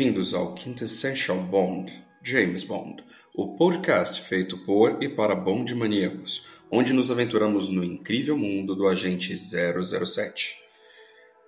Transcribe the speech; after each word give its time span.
Bem-vindos 0.00 0.32
ao 0.32 0.54
Quintessential 0.54 1.36
Bond, 1.36 1.92
James 2.22 2.64
Bond, 2.64 3.04
o 3.34 3.54
podcast 3.54 4.22
feito 4.22 4.56
por 4.64 4.96
e 5.02 5.10
para 5.10 5.34
Bond 5.34 5.74
maníacos, 5.74 6.46
onde 6.70 6.94
nos 6.94 7.10
aventuramos 7.10 7.68
no 7.68 7.84
incrível 7.84 8.34
mundo 8.34 8.74
do 8.74 8.88
agente 8.88 9.36
007. 9.36 10.54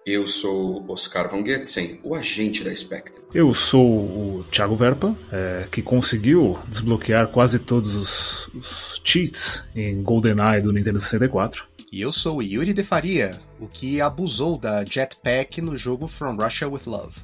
Eu 0.04 0.26
sou 0.26 0.84
Oscar 0.90 1.30
Von 1.30 1.42
Getzen, 1.46 1.98
o 2.04 2.14
agente 2.14 2.62
da 2.62 2.74
Spectre. 2.74 3.22
Eu 3.32 3.54
sou 3.54 3.88
o 3.88 4.44
Thiago 4.50 4.76
Verpa, 4.76 5.16
é, 5.32 5.66
que 5.72 5.80
conseguiu 5.80 6.58
desbloquear 6.68 7.28
quase 7.28 7.58
todos 7.58 7.94
os, 7.94 8.48
os, 8.48 9.00
cheats 9.02 9.64
em 9.74 10.02
GoldenEye 10.02 10.60
do 10.60 10.74
Nintendo 10.74 11.00
64. 11.00 11.66
E 11.90 12.02
eu 12.02 12.12
sou 12.12 12.36
o 12.36 12.42
Yuri 12.42 12.74
de 12.74 12.84
Faria, 12.84 13.40
o 13.58 13.66
que 13.66 14.02
abusou 14.02 14.58
da 14.58 14.84
jetpack 14.84 15.62
no 15.62 15.74
jogo 15.74 16.06
From 16.06 16.36
Russia 16.36 16.68
with 16.68 16.82
Love. 16.86 17.18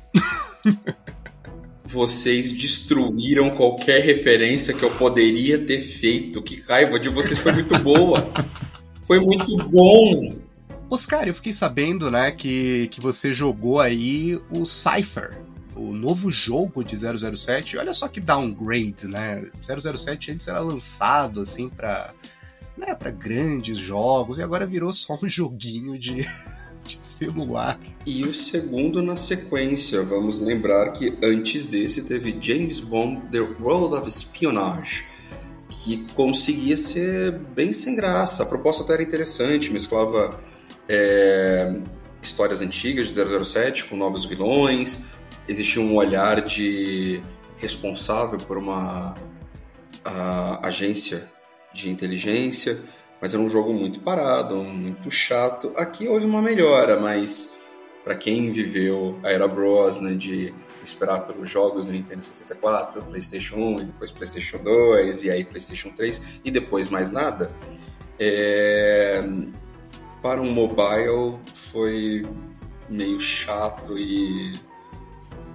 vocês 1.88 2.52
destruíram 2.52 3.50
qualquer 3.50 4.02
referência 4.02 4.74
que 4.74 4.82
eu 4.82 4.90
poderia 4.90 5.58
ter 5.58 5.80
feito. 5.80 6.42
Que 6.42 6.60
raiva 6.60 7.00
de 7.00 7.08
vocês 7.08 7.38
foi 7.38 7.52
muito 7.52 7.78
boa. 7.78 8.30
Foi 9.02 9.18
muito 9.18 9.56
bom. 9.68 10.34
Oscar, 10.90 11.26
eu 11.26 11.34
fiquei 11.34 11.52
sabendo, 11.52 12.10
né, 12.10 12.30
que, 12.30 12.88
que 12.88 13.00
você 13.00 13.32
jogou 13.32 13.80
aí 13.80 14.40
o 14.50 14.64
Cypher, 14.64 15.42
o 15.74 15.92
novo 15.92 16.30
jogo 16.30 16.84
de 16.84 16.96
007. 16.96 17.78
Olha 17.78 17.94
só 17.94 18.06
que 18.06 18.20
downgrade, 18.20 19.06
né? 19.06 19.46
007 19.62 20.32
antes 20.32 20.48
era 20.48 20.60
lançado 20.60 21.40
assim 21.40 21.68
para 21.68 22.12
né, 22.76 22.94
para 22.94 23.10
grandes 23.10 23.76
jogos 23.76 24.38
e 24.38 24.42
agora 24.42 24.64
virou 24.64 24.92
só 24.92 25.18
um 25.20 25.26
joguinho 25.28 25.98
de 25.98 26.24
de 26.67 26.67
celular. 26.96 27.78
E 28.06 28.24
o 28.24 28.32
segundo 28.32 29.02
na 29.02 29.16
sequência, 29.16 30.02
vamos 30.02 30.38
lembrar 30.38 30.92
que 30.92 31.18
antes 31.22 31.66
desse 31.66 32.02
teve 32.04 32.36
James 32.40 32.80
Bond 32.80 33.26
The 33.30 33.40
World 33.40 33.96
of 33.96 34.08
Espionage, 34.08 35.04
que 35.68 36.06
conseguia 36.14 36.76
ser 36.76 37.32
bem 37.54 37.72
sem 37.72 37.94
graça. 37.96 38.44
A 38.44 38.46
proposta 38.46 38.84
até 38.84 38.94
era 38.94 39.02
interessante, 39.02 39.72
mesclava 39.72 40.40
é, 40.88 41.74
histórias 42.22 42.60
antigas 42.60 43.08
de 43.08 43.44
007 43.44 43.86
com 43.86 43.96
novos 43.96 44.24
vilões, 44.24 45.04
existia 45.48 45.82
um 45.82 45.96
olhar 45.96 46.44
de 46.44 47.20
responsável 47.58 48.38
por 48.38 48.56
uma 48.56 49.14
agência 50.62 51.30
de 51.74 51.90
inteligência 51.90 52.80
mas 53.20 53.34
era 53.34 53.42
um 53.42 53.48
jogo 53.48 53.72
muito 53.72 54.00
parado, 54.00 54.56
muito 54.56 55.10
chato. 55.10 55.72
Aqui 55.76 56.08
houve 56.08 56.26
uma 56.26 56.40
melhora, 56.40 56.98
mas 57.00 57.56
para 58.04 58.14
quem 58.14 58.52
viveu 58.52 59.18
a 59.22 59.30
era 59.30 59.46
Brosnan 59.46 60.16
de 60.16 60.54
esperar 60.82 61.26
pelos 61.26 61.50
jogos 61.50 61.86
do 61.86 61.92
Nintendo 61.92 62.22
64, 62.22 63.02
PlayStation 63.02 63.56
1 63.56 63.80
e 63.80 63.84
depois 63.84 64.10
PlayStation 64.10 64.58
2 64.58 65.24
e 65.24 65.30
aí 65.30 65.44
PlayStation 65.44 65.90
3 65.90 66.40
e 66.44 66.50
depois 66.50 66.88
mais 66.88 67.10
nada, 67.10 67.52
é... 68.18 69.22
para 70.22 70.40
um 70.40 70.50
mobile 70.50 71.38
foi 71.54 72.26
meio 72.88 73.20
chato 73.20 73.98
e 73.98 74.54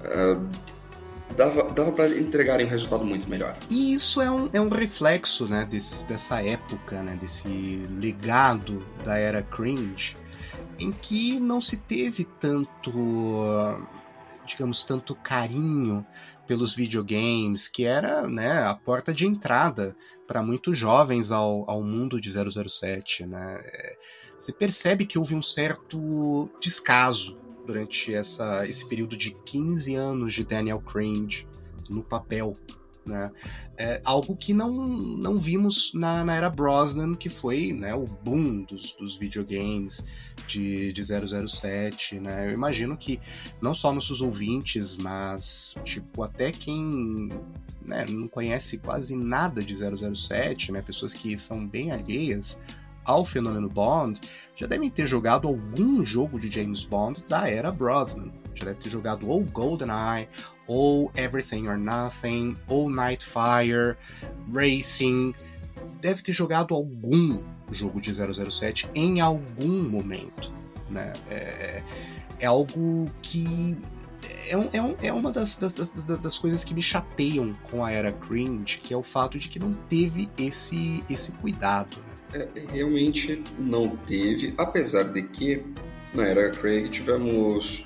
uh, 0.04 0.50
dava, 1.36 1.72
dava 1.72 1.92
para 1.92 2.10
entregarem 2.10 2.66
um 2.66 2.70
resultado 2.70 3.06
muito 3.06 3.30
melhor. 3.30 3.58
E 3.70 3.94
isso 3.94 4.22
é 4.22 4.30
um, 4.30 4.50
é 4.54 4.62
um 4.62 4.70
reflexo 4.70 5.46
né, 5.48 5.66
desse, 5.66 6.08
dessa 6.08 6.42
época, 6.42 7.02
né, 7.04 7.16
desse 7.20 7.48
legado 8.00 8.86
da 9.04 9.18
era 9.18 9.42
cringe, 9.42 10.18
em 10.80 10.92
que 10.92 11.40
não 11.40 11.62
se 11.62 11.78
teve 11.78 12.26
tanto, 12.40 12.92
digamos, 14.46 14.84
tanto 14.84 15.16
carinho 15.16 16.06
pelos 16.48 16.76
videogames, 16.76 17.68
que 17.68 17.86
era 17.86 18.28
né, 18.28 18.64
a 18.64 18.76
porta 18.76 19.14
de 19.14 19.26
entrada 19.26 19.96
para 20.28 20.44
muitos 20.44 20.78
jovens 20.78 21.32
ao, 21.32 21.70
ao 21.70 21.82
mundo 21.82 22.20
de 22.20 22.30
007. 22.32 23.26
Né? 23.26 23.62
Você 24.38 24.52
percebe 24.52 25.06
que 25.06 25.18
houve 25.18 25.36
um 25.36 25.42
certo 25.42 26.50
descaso 26.60 27.43
durante 27.66 28.14
essa, 28.14 28.68
esse 28.68 28.88
período 28.88 29.16
de 29.16 29.32
15 29.46 29.96
anos 29.96 30.34
de 30.34 30.44
Daniel 30.44 30.82
Craig 30.82 31.48
no 31.90 32.04
papel. 32.04 32.58
Né? 33.06 33.32
É 33.78 34.02
algo 34.06 34.36
que 34.36 34.54
não, 34.54 34.72
não 34.72 35.38
vimos 35.38 35.92
na, 35.94 36.24
na 36.24 36.36
era 36.36 36.50
Brosnan, 36.50 37.16
que 37.16 37.30
foi 37.30 37.74
né, 37.74 37.94
o 37.94 38.06
boom 38.06 38.64
dos, 38.64 38.94
dos 38.94 39.18
videogames 39.18 40.06
de, 40.48 40.94
de 40.94 41.04
007. 41.04 42.20
Né? 42.20 42.48
Eu 42.48 42.54
imagino 42.54 42.96
que 42.96 43.20
não 43.62 43.74
só 43.74 43.92
nossos 43.92 44.22
ouvintes, 44.22 44.96
mas 44.96 45.76
tipo 45.84 46.24
até 46.24 46.52
quem 46.52 47.30
né, 47.86 48.06
não 48.08 48.28
conhece 48.28 48.78
quase 48.78 49.16
nada 49.16 49.62
de 49.62 49.76
007, 49.76 50.72
né, 50.72 50.82
pessoas 50.82 51.14
que 51.14 51.38
são 51.38 51.68
bem 51.68 51.92
alheias 51.92 52.62
ao 53.06 53.26
fenômeno 53.26 53.70
Bond, 53.70 54.22
já 54.56 54.68
devem 54.68 54.90
ter 54.90 55.08
jogado 55.08 55.48
algum 55.48 56.06
jogo 56.06 56.40
de 56.40 56.50
James 56.50 56.84
Bond 56.84 57.26
da 57.28 57.50
era 57.50 57.72
Brosnan. 57.72 58.32
Já 58.54 58.66
deve 58.66 58.80
ter 58.80 58.90
jogado 58.90 59.28
ou 59.28 59.44
GoldenEye, 59.44 60.30
ou 60.68 61.12
Everything 61.16 61.68
or 61.68 61.78
Nothing, 61.78 62.56
ou 62.68 62.90
Nightfire, 62.90 63.98
Racing. 64.54 65.34
Deve 66.02 66.22
ter 66.22 66.34
jogado 66.34 66.74
algum 66.76 67.44
jogo 67.72 68.00
de 68.00 68.12
007 68.14 68.90
em 68.94 69.20
algum 69.20 69.90
momento. 69.90 70.54
Né? 70.90 71.12
É, 71.30 71.84
é 72.40 72.46
algo 72.46 73.10
que 73.22 73.76
é, 74.50 74.78
é, 74.78 75.08
é, 75.08 75.14
uma 75.14 75.32
das, 75.32 75.58
das, 75.58 75.74
das, 75.74 75.90
das, 75.90 76.38
coisas 76.38 76.64
que 76.64 76.74
me 76.74 76.82
chateiam 76.82 77.54
com 77.64 77.84
a 77.84 77.92
era 77.92 78.12
cringe, 78.12 78.80
que 78.80 78.94
é 78.94 78.98
o 78.98 79.04
fato 79.04 79.38
de 79.38 79.50
que 79.50 79.60
não 79.60 79.74
teve 79.74 80.30
esse, 80.38 81.04
esse 81.10 81.32
cuidado. 81.34 81.98
É, 82.34 82.48
realmente 82.72 83.44
não 83.60 83.96
teve, 83.96 84.54
apesar 84.58 85.04
de 85.04 85.22
que 85.22 85.64
na 86.14 86.26
era 86.26 86.50
Craig 86.50 86.90
tivemos 86.90 87.86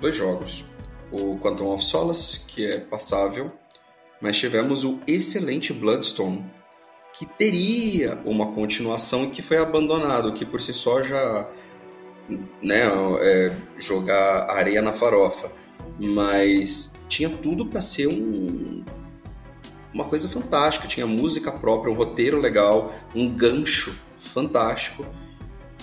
dois 0.00 0.16
jogos. 0.16 0.64
O 1.10 1.36
Quantum 1.38 1.72
of 1.72 1.84
Solace, 1.84 2.40
que 2.46 2.64
é 2.64 2.78
passável, 2.78 3.52
mas 4.20 4.38
tivemos 4.38 4.84
o 4.84 5.00
excelente 5.06 5.72
Bloodstone, 5.72 6.44
que 7.12 7.26
teria 7.26 8.20
uma 8.24 8.52
continuação 8.52 9.24
e 9.24 9.30
que 9.30 9.42
foi 9.42 9.56
abandonado, 9.56 10.32
que 10.32 10.46
por 10.46 10.60
si 10.60 10.72
só 10.72 11.02
já 11.02 11.50
né, 12.62 12.82
é, 13.20 13.56
jogar 13.78 14.50
areia 14.50 14.80
na 14.80 14.92
farofa. 14.92 15.50
Mas 15.98 16.94
tinha 17.08 17.28
tudo 17.28 17.66
para 17.66 17.80
ser 17.80 18.06
um, 18.06 18.84
uma 19.92 20.04
coisa 20.04 20.28
fantástica. 20.28 20.86
Tinha 20.86 21.06
música 21.06 21.52
própria, 21.52 21.92
um 21.92 21.96
roteiro 21.96 22.40
legal, 22.40 22.92
um 23.14 23.28
gancho 23.28 23.96
fantástico. 24.16 25.04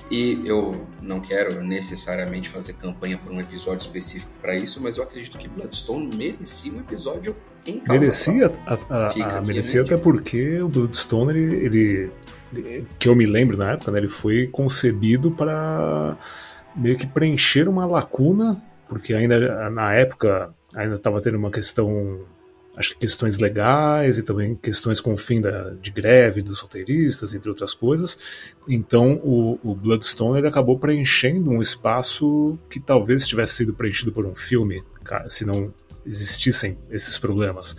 E 0.10 0.42
eu 0.46 0.88
não 1.02 1.20
quero 1.20 1.62
necessariamente 1.62 2.50
fazer 2.50 2.74
campanha 2.74 3.18
por 3.18 3.32
um 3.32 3.42
episódio 3.42 3.86
específico 3.86 4.32
para 4.42 4.56
isso, 4.56 4.82
mas 4.82 4.98
eu 4.98 5.04
acredito 5.04 5.38
que 5.38 5.50
Bloodstone 5.50 6.16
merecia 6.16 6.72
um 6.72 6.80
episódio 6.80 7.36
em 7.66 7.80
casa. 7.80 8.00
Merecia, 8.00 8.52
a, 8.66 8.74
a, 8.90 9.38
a, 9.38 9.42
merecia 9.42 9.82
até 9.82 9.98
porque 9.98 10.62
o 10.62 10.70
Bloodstone, 10.70 11.38
ele, 11.38 12.12
ele, 12.54 12.88
que 12.98 13.10
eu 13.10 13.16
me 13.16 13.26
lembro 13.26 13.58
na 13.58 13.74
época, 13.74 13.92
né, 13.92 14.00
ele 14.00 14.08
foi 14.08 14.48
concebido 14.48 15.30
para 15.32 16.16
meio 16.74 16.98
que 16.98 17.06
preencher 17.06 17.68
uma 17.68 17.86
lacuna, 17.86 18.62
porque 18.88 19.14
ainda 19.14 19.70
na 19.70 19.94
época 19.94 20.54
ainda 20.74 20.96
estava 20.96 21.22
tendo 21.22 21.38
uma 21.38 21.52
questão 21.52 22.22
acho 22.78 22.94
que 22.94 23.00
questões 23.00 23.40
legais 23.40 24.20
e 24.20 24.24
também 24.24 24.56
questões 24.56 25.02
com 25.02 25.14
o 25.14 25.18
fim 25.18 25.42
da, 25.42 25.72
de 25.82 25.90
greve 25.90 26.44
dos 26.44 26.60
roteiristas, 26.60 27.34
entre 27.34 27.50
outras 27.50 27.74
coisas. 27.74 28.56
Então 28.70 29.16
o, 29.24 29.60
o 29.64 29.76
Bloodstone 29.76 30.38
ele 30.38 30.48
acabou 30.48 30.78
preenchendo 30.78 31.50
um 31.50 31.62
espaço 31.62 32.58
que 32.70 32.80
talvez 32.80 33.28
tivesse 33.28 33.56
sido 33.56 33.74
preenchido 33.74 34.12
por 34.12 34.26
um 34.26 34.36
filme, 34.36 34.84
se 35.26 35.44
não 35.44 35.74
existissem 36.06 36.78
esses 36.92 37.18
problemas. 37.18 37.76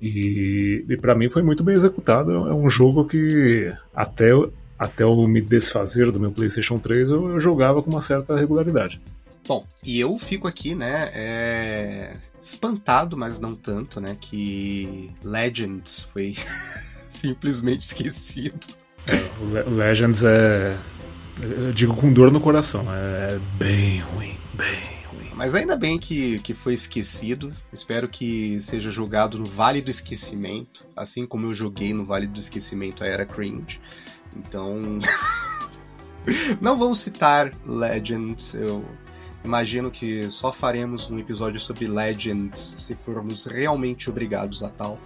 E, 0.00 0.84
e 0.88 0.96
para 0.96 1.16
mim 1.16 1.28
foi 1.28 1.42
muito 1.42 1.64
bem 1.64 1.74
executado. 1.74 2.30
É 2.30 2.54
um 2.54 2.70
jogo 2.70 3.04
que 3.04 3.74
até, 3.92 4.30
até 4.78 5.02
eu 5.02 5.16
me 5.26 5.42
desfazer 5.42 6.12
do 6.12 6.20
meu 6.20 6.30
PlayStation 6.30 6.78
3 6.78 7.10
eu, 7.10 7.30
eu 7.30 7.40
jogava 7.40 7.82
com 7.82 7.90
uma 7.90 8.00
certa 8.00 8.36
regularidade. 8.36 9.00
Bom, 9.48 9.66
e 9.82 9.98
eu 9.98 10.18
fico 10.18 10.46
aqui, 10.46 10.74
né, 10.74 11.10
é... 11.14 12.12
espantado, 12.38 13.16
mas 13.16 13.40
não 13.40 13.54
tanto, 13.54 13.98
né, 13.98 14.14
que 14.20 15.10
Legends 15.24 16.02
foi 16.12 16.34
simplesmente 17.08 17.80
esquecido. 17.80 18.66
É, 19.06 19.64
o 19.66 19.70
Legends 19.74 20.22
é. 20.22 20.78
Eu 21.40 21.72
digo 21.72 21.96
com 21.96 22.12
dor 22.12 22.30
no 22.30 22.40
coração, 22.40 22.84
é 22.92 23.40
bem 23.56 24.00
ruim, 24.00 24.36
bem 24.52 24.80
ruim. 25.10 25.30
Mas 25.34 25.54
ainda 25.54 25.76
bem 25.76 25.98
que, 25.98 26.40
que 26.40 26.52
foi 26.52 26.74
esquecido. 26.74 27.50
Espero 27.72 28.06
que 28.06 28.60
seja 28.60 28.90
jogado 28.90 29.38
no 29.38 29.46
Vale 29.46 29.80
do 29.80 29.90
Esquecimento, 29.90 30.84
assim 30.94 31.24
como 31.24 31.46
eu 31.46 31.54
joguei 31.54 31.94
no 31.94 32.04
Vale 32.04 32.26
do 32.26 32.38
Esquecimento 32.38 33.02
a 33.02 33.06
Era 33.06 33.24
Cringe. 33.24 33.80
Então. 34.36 34.98
não 36.60 36.78
vamos 36.78 37.00
citar 37.00 37.50
Legends, 37.64 38.54
eu 38.54 38.84
Imagino 39.48 39.90
que 39.90 40.28
só 40.28 40.52
faremos 40.52 41.10
um 41.10 41.18
episódio 41.18 41.58
sobre 41.58 41.86
Legends 41.86 42.74
se 42.76 42.94
formos 42.94 43.46
realmente 43.46 44.10
obrigados 44.10 44.62
a 44.62 44.68
tal. 44.68 45.00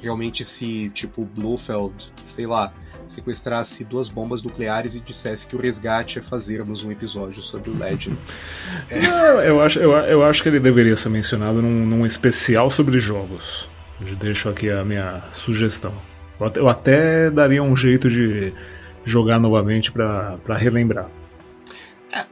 Realmente 0.00 0.44
se, 0.44 0.90
tipo, 0.90 1.24
Blofeld, 1.24 2.12
sei 2.22 2.46
lá, 2.46 2.72
sequestrasse 3.04 3.84
duas 3.84 4.08
bombas 4.08 4.44
nucleares 4.44 4.94
e 4.94 5.00
dissesse 5.00 5.48
que 5.48 5.56
o 5.56 5.58
resgate 5.60 6.20
é 6.20 6.22
fazermos 6.22 6.84
um 6.84 6.92
episódio 6.92 7.42
sobre 7.42 7.70
o 7.70 7.76
Legends. 7.76 8.40
É... 8.88 9.00
Não, 9.00 9.42
eu, 9.42 9.60
acho, 9.60 9.80
eu, 9.80 9.90
eu 9.90 10.24
acho 10.24 10.40
que 10.40 10.48
ele 10.48 10.60
deveria 10.60 10.94
ser 10.94 11.08
mencionado 11.08 11.60
num, 11.60 11.84
num 11.84 12.06
especial 12.06 12.70
sobre 12.70 13.00
jogos. 13.00 13.68
Deixo 14.20 14.48
aqui 14.48 14.70
a 14.70 14.84
minha 14.84 15.20
sugestão. 15.32 15.92
Eu 16.54 16.68
até 16.68 17.28
daria 17.28 17.60
um 17.60 17.74
jeito 17.74 18.08
de 18.08 18.54
jogar 19.04 19.40
novamente 19.40 19.90
para 19.90 20.38
relembrar. 20.56 21.10
É, 22.14 22.24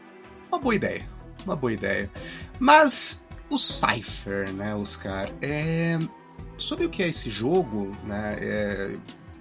uma 0.49 0.61
boa 0.61 0.77
ideia. 0.77 1.12
Uma 1.45 1.57
boa 1.57 1.73
ideia. 1.73 2.11
Mas 2.59 3.25
o 3.51 3.59
Cypher, 3.59 4.53
né, 4.53 4.75
Oscar? 4.75 5.31
É... 5.41 5.99
Sobre 6.57 6.87
o 6.87 6.91
que 6.91 7.03
é 7.03 7.09
esse 7.09 7.29
jogo, 7.31 7.91
né? 8.05 8.37
É... 8.41 8.97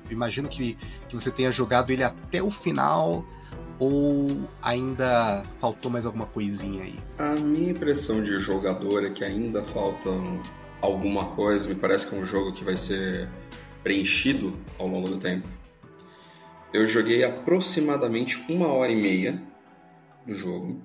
Imagino 0.09 0.49
que, 0.49 0.77
que 1.07 1.15
você 1.15 1.31
tenha 1.31 1.51
jogado 1.51 1.91
ele 1.91 2.03
até 2.03 2.41
o 2.43 2.51
final 2.51 3.25
ou 3.79 4.47
ainda 4.61 5.43
faltou 5.59 5.89
mais 5.89 6.05
alguma 6.05 6.27
coisinha 6.27 6.83
aí? 6.83 6.99
A 7.17 7.33
minha 7.39 7.71
impressão 7.71 8.21
de 8.21 8.37
jogador 8.39 9.05
é 9.05 9.09
que 9.09 9.23
ainda 9.23 9.63
falta 9.63 10.09
alguma 10.81 11.25
coisa. 11.29 11.67
Me 11.67 11.75
parece 11.75 12.07
que 12.07 12.15
é 12.15 12.19
um 12.19 12.25
jogo 12.25 12.51
que 12.51 12.63
vai 12.63 12.77
ser 12.77 13.29
preenchido 13.83 14.55
ao 14.77 14.87
longo 14.87 15.07
do 15.07 15.17
tempo. 15.17 15.47
Eu 16.73 16.87
joguei 16.87 17.23
aproximadamente 17.23 18.45
uma 18.49 18.67
hora 18.67 18.91
e 18.91 18.95
meia 18.95 19.41
do 20.25 20.33
jogo. 20.33 20.81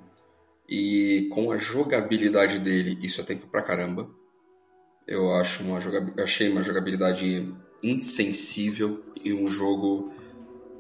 E 0.69 1.29
com 1.33 1.51
a 1.53 1.57
jogabilidade 1.57 2.59
dele, 2.59 2.99
isso 3.03 3.21
é 3.21 3.25
tempo 3.25 3.47
pra 3.47 3.63
caramba. 3.63 4.09
Eu 5.07 5.33
acho 5.35 5.63
uma 5.63 5.79
achei 6.23 6.49
uma 6.49 6.63
jogabilidade 6.63 7.55
insensível 7.83 9.05
e 9.23 9.33
um 9.33 9.47
jogo 9.47 10.13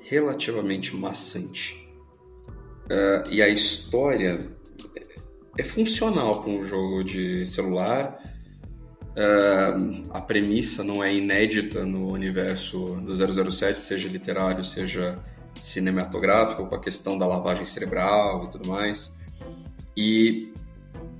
relativamente 0.00 0.96
maçante. 0.96 1.88
Uh, 2.86 3.30
e 3.30 3.42
a 3.42 3.48
história 3.48 4.50
é 5.58 5.62
funcional 5.62 6.42
para 6.42 6.50
um 6.50 6.62
jogo 6.62 7.02
de 7.02 7.46
celular 7.46 8.20
Uh, 9.16 10.04
a 10.10 10.20
premissa 10.20 10.84
não 10.84 11.02
é 11.02 11.14
inédita 11.14 11.86
no 11.86 12.12
universo 12.12 12.98
do 13.00 13.50
007, 13.50 13.80
seja 13.80 14.08
literário, 14.10 14.62
seja 14.62 15.18
cinematográfico, 15.58 16.66
com 16.66 16.74
a 16.74 16.78
questão 16.78 17.16
da 17.16 17.26
lavagem 17.26 17.64
cerebral 17.64 18.44
e 18.44 18.50
tudo 18.50 18.68
mais. 18.68 19.16
E, 19.96 20.52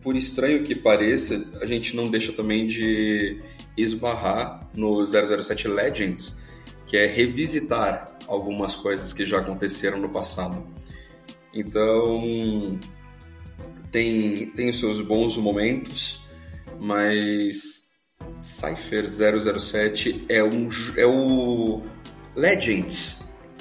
por 0.03 0.17
estranho 0.17 0.63
que 0.63 0.75
pareça, 0.75 1.51
a 1.61 1.67
gente 1.67 1.97
não 1.97 2.11
deixa 2.11 2.33
também 2.33 2.67
de 2.67 3.41
esbarrar 3.77 4.69
no 4.75 5.05
007 5.05 5.69
Legends, 5.69 6.39
que 6.87 6.97
é 6.97 7.07
revisitar 7.07 8.17
algumas 8.27 8.77
coisas 8.77 9.13
que 9.13 9.25
já 9.25 9.39
aconteceram 9.39 9.99
no 9.99 10.09
passado. 10.09 10.67
Então, 11.53 12.79
tem, 13.91 14.51
tem 14.51 14.71
os 14.71 14.79
seus 14.79 15.01
bons 15.01 15.37
momentos, 15.37 16.21
mas 16.79 17.93
Cypher 18.39 19.07
007 19.09 20.27
é, 20.29 20.43
um, 20.45 20.69
é 20.97 21.07
o 21.07 21.83
Legends 22.35 23.21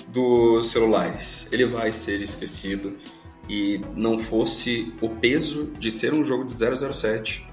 dos 0.09 0.68
celulares. 0.68 1.47
Ele 1.51 1.65
vai 1.65 1.91
ser 1.91 2.21
esquecido 2.21 2.97
e 3.50 3.81
não 3.95 4.18
fosse 4.18 4.94
o 5.01 5.09
peso 5.09 5.71
de 5.77 5.92
ser 5.92 6.13
um 6.13 6.24
jogo 6.24 6.44
de 6.44 6.53
007, 6.53 7.45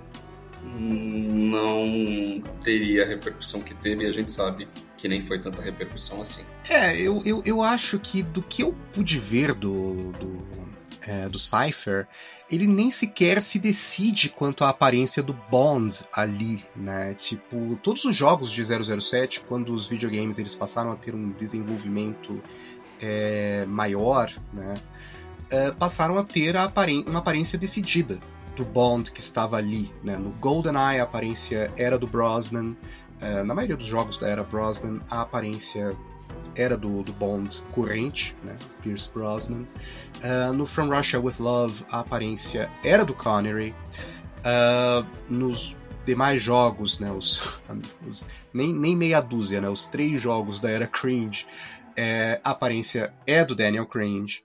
não 0.79 2.43
teria 2.62 3.05
a 3.05 3.06
repercussão 3.06 3.61
que 3.61 3.75
teve 3.75 4.05
e 4.05 4.06
a 4.09 4.12
gente 4.12 4.33
sabe 4.33 4.69
que 4.97 5.09
nem 5.09 5.21
foi 5.21 5.39
tanta 5.39 5.61
repercussão 5.61 6.23
assim. 6.23 6.43
É, 6.69 6.97
eu, 7.00 7.21
eu, 7.25 7.43
eu 7.44 7.62
acho 7.62 7.99
que 7.99 8.23
do 8.23 8.41
que 8.41 8.62
eu 8.62 8.75
pude 8.93 9.19
ver 9.19 9.53
do, 9.53 10.12
do, 10.12 10.47
é, 11.06 11.29
do 11.29 11.39
Cypher, 11.39 12.06
ele 12.50 12.67
nem 12.67 12.91
sequer 12.91 13.43
se 13.43 13.59
decide 13.59 14.29
quanto 14.29 14.62
à 14.62 14.69
aparência 14.69 15.23
do 15.23 15.33
Bond 15.50 16.05
ali, 16.12 16.62
né? 16.77 17.15
Tipo, 17.15 17.79
todos 17.83 18.05
os 18.05 18.15
jogos 18.15 18.53
de 18.53 18.62
007, 18.65 19.41
quando 19.41 19.75
os 19.75 19.89
videogames 19.89 20.39
eles 20.39 20.55
passaram 20.55 20.93
a 20.93 20.97
ter 20.97 21.15
um 21.15 21.33
desenvolvimento 21.33 22.43
é, 23.00 23.65
maior, 23.67 24.33
né? 24.53 24.75
É, 25.53 25.71
passaram 25.71 26.17
a 26.17 26.25
ter 26.25 26.57
a 26.57 26.65
aparen 26.65 27.05
uma 27.07 27.19
aparência 27.19 27.59
decidida 27.59 28.19
do 28.57 28.65
Bond 28.65 29.11
que 29.13 29.21
estava 29.21 29.57
ali, 29.57 29.93
né? 30.03 30.17
No 30.17 30.31
GoldenEye 30.33 30.99
a 30.99 31.05
aparência 31.05 31.71
era 31.77 31.99
do 31.99 32.07
Brosnan, 32.07 32.75
é, 33.21 33.43
na 33.43 33.55
maioria 33.55 33.77
dos 33.77 33.87
jogos 33.87 34.17
da 34.17 34.29
era 34.29 34.43
Brosnan 34.43 35.01
a 35.11 35.21
aparência 35.21 35.97
era 36.57 36.77
do, 36.77 37.03
do 37.03 37.13
Bond 37.13 37.63
corrente, 37.73 38.37
né? 38.43 38.57
Pierce 38.83 39.11
Brosnan. 39.13 39.65
Uh, 40.23 40.53
no 40.53 40.67
From 40.67 40.89
Russia 40.89 41.21
with 41.21 41.37
Love, 41.39 41.85
a 41.91 42.01
aparência 42.01 42.71
era 42.85 43.05
do 43.05 43.15
Connery. 43.15 43.75
Uh, 44.39 45.07
nos 45.29 45.77
demais 46.05 46.43
jogos, 46.43 46.99
né? 46.99 47.11
Os, 47.11 47.63
os, 48.07 48.27
nem, 48.53 48.73
nem 48.73 48.97
meia 48.97 49.21
dúzia, 49.21 49.61
né? 49.61 49.69
Os 49.69 49.87
três 49.87 50.21
jogos 50.21 50.61
da 50.61 50.71
era 50.71 50.87
Cringe, 50.87 51.47
é, 51.97 52.41
a 52.43 52.51
aparência 52.51 53.13
é 53.27 53.45
do 53.45 53.55
Daniel 53.55 53.87
Cringe. 53.87 54.43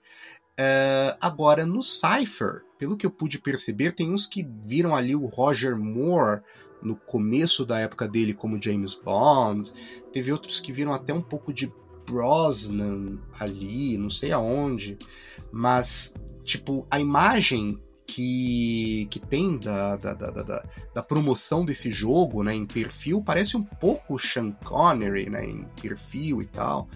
Uh, 0.58 1.14
agora, 1.20 1.64
no 1.64 1.82
Cypher, 1.82 2.64
pelo 2.76 2.96
que 2.96 3.06
eu 3.06 3.10
pude 3.10 3.38
perceber, 3.38 3.92
tem 3.92 4.10
uns 4.12 4.26
que 4.26 4.44
viram 4.64 4.96
ali 4.96 5.14
o 5.14 5.26
Roger 5.26 5.76
Moore 5.76 6.42
no 6.82 6.96
começo 6.96 7.64
da 7.64 7.78
época 7.78 8.08
dele 8.08 8.34
como 8.34 8.60
James 8.60 8.94
Bond. 8.94 9.72
Teve 10.12 10.32
outros 10.32 10.58
que 10.58 10.72
viram 10.72 10.92
até 10.92 11.14
um 11.14 11.22
pouco 11.22 11.52
de 11.52 11.72
Brosnan 12.04 13.18
ali, 13.38 13.96
não 13.98 14.10
sei 14.10 14.32
aonde, 14.32 14.96
mas, 15.52 16.14
tipo, 16.42 16.86
a 16.90 16.98
imagem 16.98 17.78
que, 18.06 19.06
que 19.10 19.20
tem 19.20 19.58
da, 19.58 19.96
da, 19.96 20.14
da, 20.14 20.30
da, 20.30 20.64
da 20.94 21.02
promoção 21.02 21.64
desse 21.64 21.90
jogo, 21.90 22.42
né, 22.42 22.54
em 22.54 22.64
perfil, 22.64 23.22
parece 23.22 23.56
um 23.56 23.62
pouco 23.62 24.18
Sean 24.18 24.52
Connery, 24.64 25.28
né, 25.28 25.44
em 25.44 25.64
perfil 25.80 26.40
e 26.40 26.46
tal, 26.46 26.88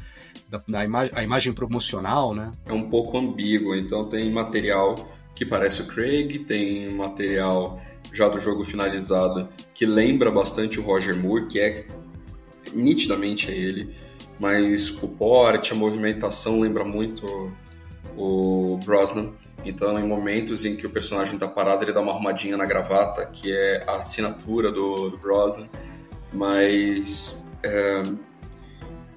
da, 0.53 0.63
da 0.69 0.85
ima 0.85 1.09
a 1.13 1.25
imagem 1.25 1.53
promocional, 1.53 2.35
né. 2.35 2.53
É 2.67 2.73
um 2.73 2.89
pouco 2.89 3.19
ambíguo, 3.19 3.75
então 3.75 4.05
tem 4.05 4.31
material 4.31 4.95
que 5.35 5.45
parece 5.45 5.83
o 5.83 5.87
Craig, 5.87 6.41
tem 6.41 6.95
material 6.95 7.81
já 8.13 8.29
do 8.29 8.39
jogo 8.39 8.63
finalizado 8.63 9.49
que 9.75 9.87
lembra 9.87 10.31
bastante 10.31 10.79
o 10.79 10.83
Roger 10.83 11.17
Moore, 11.17 11.47
que 11.47 11.59
é 11.59 11.87
nitidamente 12.75 13.51
é 13.51 13.57
ele 13.57 13.95
mas 14.43 14.91
o 15.01 15.07
porte, 15.07 15.73
a 15.73 15.77
movimentação 15.77 16.59
lembra 16.59 16.85
muito 16.85 17.53
o 18.17 18.77
Brosnan. 18.85 19.31
Então, 19.65 19.97
em 20.01 20.05
momentos 20.05 20.65
em 20.65 20.75
que 20.75 20.85
o 20.85 20.91
personagem 20.91 21.35
está 21.35 21.47
parado, 21.47 21.85
ele 21.85 21.93
dá 21.93 22.01
uma 22.01 22.11
arrumadinha 22.11 22.57
na 22.57 22.67
gravata, 22.67 23.25
que 23.25 23.53
é 23.53 23.85
a 23.87 23.99
assinatura 23.99 24.73
do, 24.73 25.11
do 25.11 25.17
Brosnan. 25.17 25.69
Mas 26.33 27.47
é, 27.63 28.03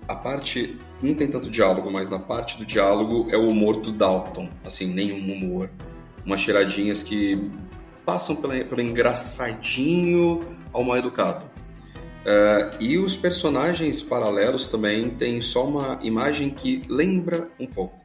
a 0.07 0.15
parte 0.15 0.77
não 1.01 1.13
tem 1.13 1.27
tanto 1.27 1.49
diálogo, 1.49 1.91
mas 1.91 2.09
na 2.09 2.19
parte 2.19 2.57
do 2.57 2.65
diálogo 2.65 3.27
é 3.31 3.37
o 3.37 3.47
humor 3.47 3.81
do 3.81 3.91
Dalton, 3.91 4.49
assim, 4.63 4.87
nenhum 4.93 5.33
humor, 5.33 5.69
umas 6.25 6.41
tiradinhas 6.41 7.03
que 7.03 7.49
passam 8.05 8.35
pelo, 8.35 8.65
pelo 8.65 8.81
engraçadinho 8.81 10.57
ao 10.71 10.83
mal 10.83 10.97
educado. 10.97 11.45
Uh, 12.25 12.75
e 12.79 12.97
os 12.97 13.15
personagens 13.15 14.01
paralelos 14.01 14.67
também 14.67 15.11
têm 15.11 15.41
só 15.41 15.65
uma 15.65 15.99
imagem 16.01 16.49
que 16.49 16.83
lembra 16.89 17.49
um 17.59 17.67
pouco. 17.67 18.03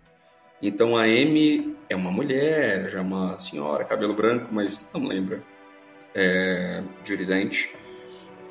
Então 0.62 0.96
a 0.96 1.04
Amy 1.04 1.74
é 1.88 1.96
uma 1.96 2.10
mulher, 2.10 2.88
já 2.90 2.98
é 2.98 3.02
uma 3.02 3.38
senhora, 3.40 3.84
cabelo 3.84 4.14
branco, 4.14 4.48
mas 4.52 4.80
não 4.92 5.06
lembra 5.06 5.42
é, 6.14 6.82
Judy 7.04 7.24
Dent. 7.24 7.68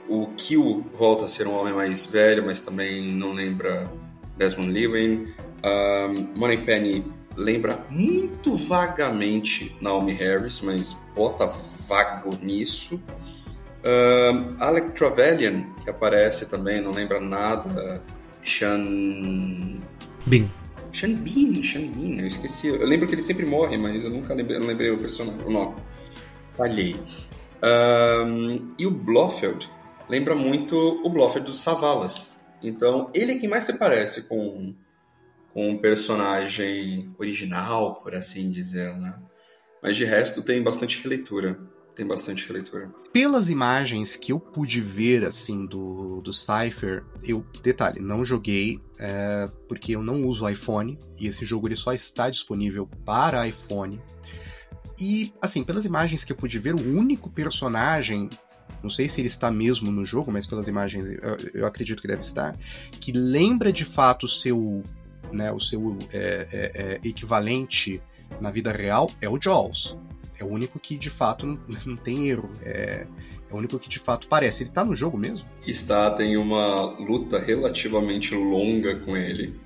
O 0.10 0.28
Kill 0.36 0.84
volta 0.96 1.26
a 1.26 1.28
ser 1.28 1.46
um 1.48 1.56
homem 1.56 1.72
mais 1.72 2.04
velho, 2.04 2.44
mas 2.44 2.60
também 2.60 3.06
não 3.14 3.32
lembra 3.32 3.90
Desmond 4.36 4.72
Llewellyn. 4.72 5.28
Um, 5.64 6.36
Moneypenny 6.36 7.06
lembra 7.36 7.86
muito 7.92 8.56
vagamente 8.56 9.76
Naomi 9.80 10.14
Harris, 10.14 10.62
mas 10.62 10.98
bota 11.16 11.46
vago 11.88 12.36
nisso. 12.42 12.96
Uh, 13.86 14.56
Alec 14.60 14.92
Trevelyan, 14.92 15.66
que 15.84 15.90
aparece 15.92 16.50
também, 16.50 16.82
não 16.82 16.92
lembra 16.92 17.20
nada. 17.20 18.02
Sean. 18.44 19.80
Bean. 20.26 20.50
Sean 20.92 21.14
Bean, 21.14 21.62
Sean 21.62 21.88
Bean, 21.88 22.20
eu 22.20 22.28
esqueci. 22.28 22.68
Eu 22.68 22.88
lembro 22.88 23.08
que 23.08 23.14
ele 23.14 23.22
sempre 23.22 23.46
morre, 23.46 23.78
mas 23.78 24.04
eu 24.04 24.10
nunca 24.10 24.34
lembrei, 24.34 24.58
não 24.58 24.66
lembrei 24.66 24.90
o 24.90 24.98
personagem, 24.98 25.46
o 25.46 25.52
nome. 25.52 25.76
Falhei. 26.56 27.00
Um, 27.62 28.74
e 28.78 28.88
o 28.88 28.92
Blofeld 28.92 29.70
lembra 30.10 30.36
muito 30.36 30.76
o 30.76 31.10
Blofeld 31.10 31.46
dos 31.46 31.62
Savalas. 31.62 32.28
Então, 32.62 33.10
ele 33.14 33.34
é 33.34 33.38
quem 33.38 33.48
mais 33.48 33.64
se 33.64 33.74
parece 33.74 34.24
com, 34.24 34.74
com 35.54 35.70
um 35.70 35.78
personagem 35.78 37.14
original, 37.18 38.02
por 38.02 38.16
assim 38.16 38.52
dizer, 38.52 38.94
né? 38.98 39.16
Mas 39.82 39.96
de 39.96 40.04
resto 40.04 40.42
tem 40.42 40.62
bastante 40.62 41.02
releitura. 41.02 41.58
Tem 41.96 42.06
bastante 42.06 42.48
releitura. 42.48 42.90
Pelas 43.12 43.50
imagens 43.50 44.16
que 44.16 44.32
eu 44.32 44.40
pude 44.40 44.80
ver, 44.80 45.24
assim, 45.26 45.66
do, 45.66 46.22
do 46.22 46.32
Cypher, 46.32 47.04
eu, 47.24 47.46
detalhe, 47.62 48.00
não 48.00 48.24
joguei, 48.24 48.80
é, 48.98 49.50
porque 49.68 49.96
eu 49.96 50.02
não 50.02 50.26
uso 50.26 50.48
iPhone, 50.48 50.98
e 51.20 51.28
esse 51.28 51.44
jogo 51.44 51.68
ele 51.68 51.76
só 51.76 51.92
está 51.92 52.30
disponível 52.30 52.88
para 53.06 53.48
iPhone. 53.48 54.02
E, 55.00 55.34
assim, 55.42 55.64
pelas 55.64 55.86
imagens 55.86 56.24
que 56.24 56.32
eu 56.32 56.38
pude 56.38 56.60
ver, 56.60 56.76
o 56.76 56.98
único 56.98 57.30
personagem 57.30 58.30
não 58.82 58.90
sei 58.90 59.08
se 59.08 59.22
ele 59.22 59.28
está 59.28 59.52
mesmo 59.52 59.92
no 59.92 60.06
jogo, 60.06 60.32
mas 60.32 60.46
pelas 60.46 60.68
imagens 60.68 61.06
eu, 61.06 61.38
eu 61.54 61.66
acredito 61.66 62.02
que 62.02 62.08
deve 62.08 62.22
estar, 62.22 62.58
que 63.00 63.12
lembra 63.12 63.72
de 63.72 63.86
fato 63.86 64.24
o 64.24 64.28
seu, 64.28 64.84
né, 65.32 65.52
o 65.52 65.60
seu 65.60 65.98
é, 66.14 66.48
é, 66.52 66.72
é, 66.74 67.08
equivalente 67.08 68.02
na 68.40 68.52
vida 68.52 68.72
real 68.72 69.10
é 69.22 69.30
o 69.30 69.40
Jaws. 69.42 69.98
É 70.40 70.44
o 70.44 70.48
único 70.48 70.80
que 70.80 70.98
de 70.98 71.10
fato 71.10 71.46
não, 71.46 71.60
não 71.86 71.96
tem 71.98 72.30
erro. 72.30 72.50
É, 72.64 73.06
é 73.50 73.54
o 73.54 73.58
único 73.58 73.78
que 73.80 73.90
de 73.90 74.00
fato 74.00 74.28
parece. 74.28 74.64
Ele 74.64 74.70
está 74.70 74.86
no 74.86 74.96
jogo 74.96 75.18
mesmo? 75.18 75.48
Está, 75.66 76.12
tem 76.12 76.38
uma 76.38 76.82
luta 77.00 77.40
relativamente 77.40 78.34
longa 78.36 78.98
com 79.00 79.18
ele. 79.18 79.60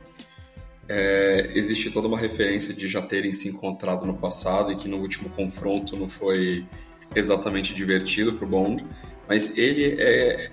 É, 0.87 1.51
existe 1.55 1.89
toda 1.91 2.07
uma 2.07 2.17
referência 2.17 2.73
de 2.73 2.87
já 2.87 3.01
terem 3.01 3.31
se 3.31 3.47
encontrado 3.47 4.05
no 4.05 4.15
passado 4.15 4.71
e 4.71 4.75
que 4.75 4.87
no 4.87 4.97
último 4.97 5.29
confronto 5.29 5.95
não 5.95 6.09
foi 6.09 6.65
exatamente 7.15 7.73
divertido 7.73 8.33
pro 8.33 8.47
Bond, 8.47 8.85
mas 9.27 9.57
ele 9.57 9.95
é. 9.99 10.51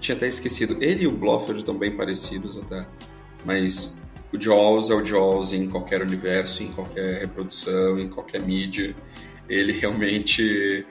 Tinha 0.00 0.16
até 0.16 0.26
esquecido. 0.26 0.78
Ele 0.80 1.04
e 1.04 1.06
o 1.06 1.12
Blofeld 1.12 1.60
estão 1.60 1.76
bem 1.76 1.94
parecidos 1.94 2.56
até. 2.56 2.86
Mas 3.44 4.00
o 4.32 4.40
Jaws 4.40 4.88
é 4.88 4.94
o 4.94 5.04
Jaws 5.04 5.52
em 5.52 5.68
qualquer 5.68 6.00
universo, 6.00 6.62
em 6.62 6.68
qualquer 6.68 7.20
reprodução, 7.20 7.98
em 7.98 8.08
qualquer 8.08 8.40
mídia. 8.40 8.96
Ele 9.48 9.72
realmente 9.72 10.86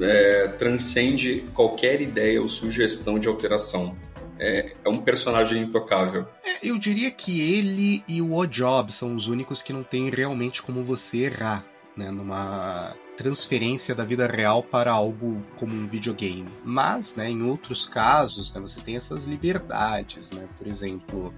é, 0.00 0.48
transcende 0.58 1.44
qualquer 1.52 2.00
ideia 2.00 2.40
ou 2.40 2.48
sugestão 2.48 3.18
de 3.18 3.28
alteração. 3.28 3.96
É, 4.38 4.72
é, 4.84 4.88
um 4.88 4.98
personagem 4.98 5.62
intocável. 5.64 6.24
É, 6.46 6.68
eu 6.68 6.78
diria 6.78 7.10
que 7.10 7.40
ele 7.40 8.04
e 8.08 8.22
o 8.22 8.34
Ojob 8.34 8.92
são 8.92 9.16
os 9.16 9.26
únicos 9.26 9.62
que 9.62 9.72
não 9.72 9.82
tem 9.82 10.08
realmente 10.08 10.62
como 10.62 10.82
você 10.84 11.24
errar 11.24 11.66
né, 11.98 12.10
numa 12.12 12.94
transferência 13.16 13.94
da 13.94 14.04
vida 14.04 14.28
real 14.28 14.62
para 14.62 14.92
algo 14.92 15.42
como 15.58 15.74
um 15.74 15.88
videogame. 15.88 16.48
Mas, 16.64 17.16
né, 17.16 17.28
em 17.28 17.42
outros 17.42 17.84
casos, 17.84 18.54
né, 18.54 18.60
você 18.60 18.80
tem 18.80 18.94
essas 18.94 19.26
liberdades, 19.26 20.30
né? 20.30 20.46
Por 20.56 20.68
exemplo, 20.68 21.34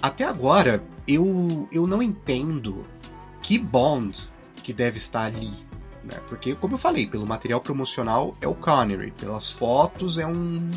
até 0.00 0.24
agora 0.24 0.82
eu, 1.06 1.68
eu 1.70 1.86
não 1.86 2.02
entendo 2.02 2.86
que 3.42 3.58
Bond 3.58 4.30
que 4.62 4.72
deve 4.72 4.96
estar 4.96 5.24
ali, 5.24 5.52
né? 6.02 6.18
Porque, 6.28 6.54
como 6.54 6.74
eu 6.74 6.78
falei, 6.78 7.06
pelo 7.06 7.26
material 7.26 7.60
promocional 7.60 8.34
é 8.40 8.48
o 8.48 8.54
Connery, 8.54 9.12
pelas 9.12 9.52
fotos 9.52 10.16
é 10.16 10.26
um 10.26 10.70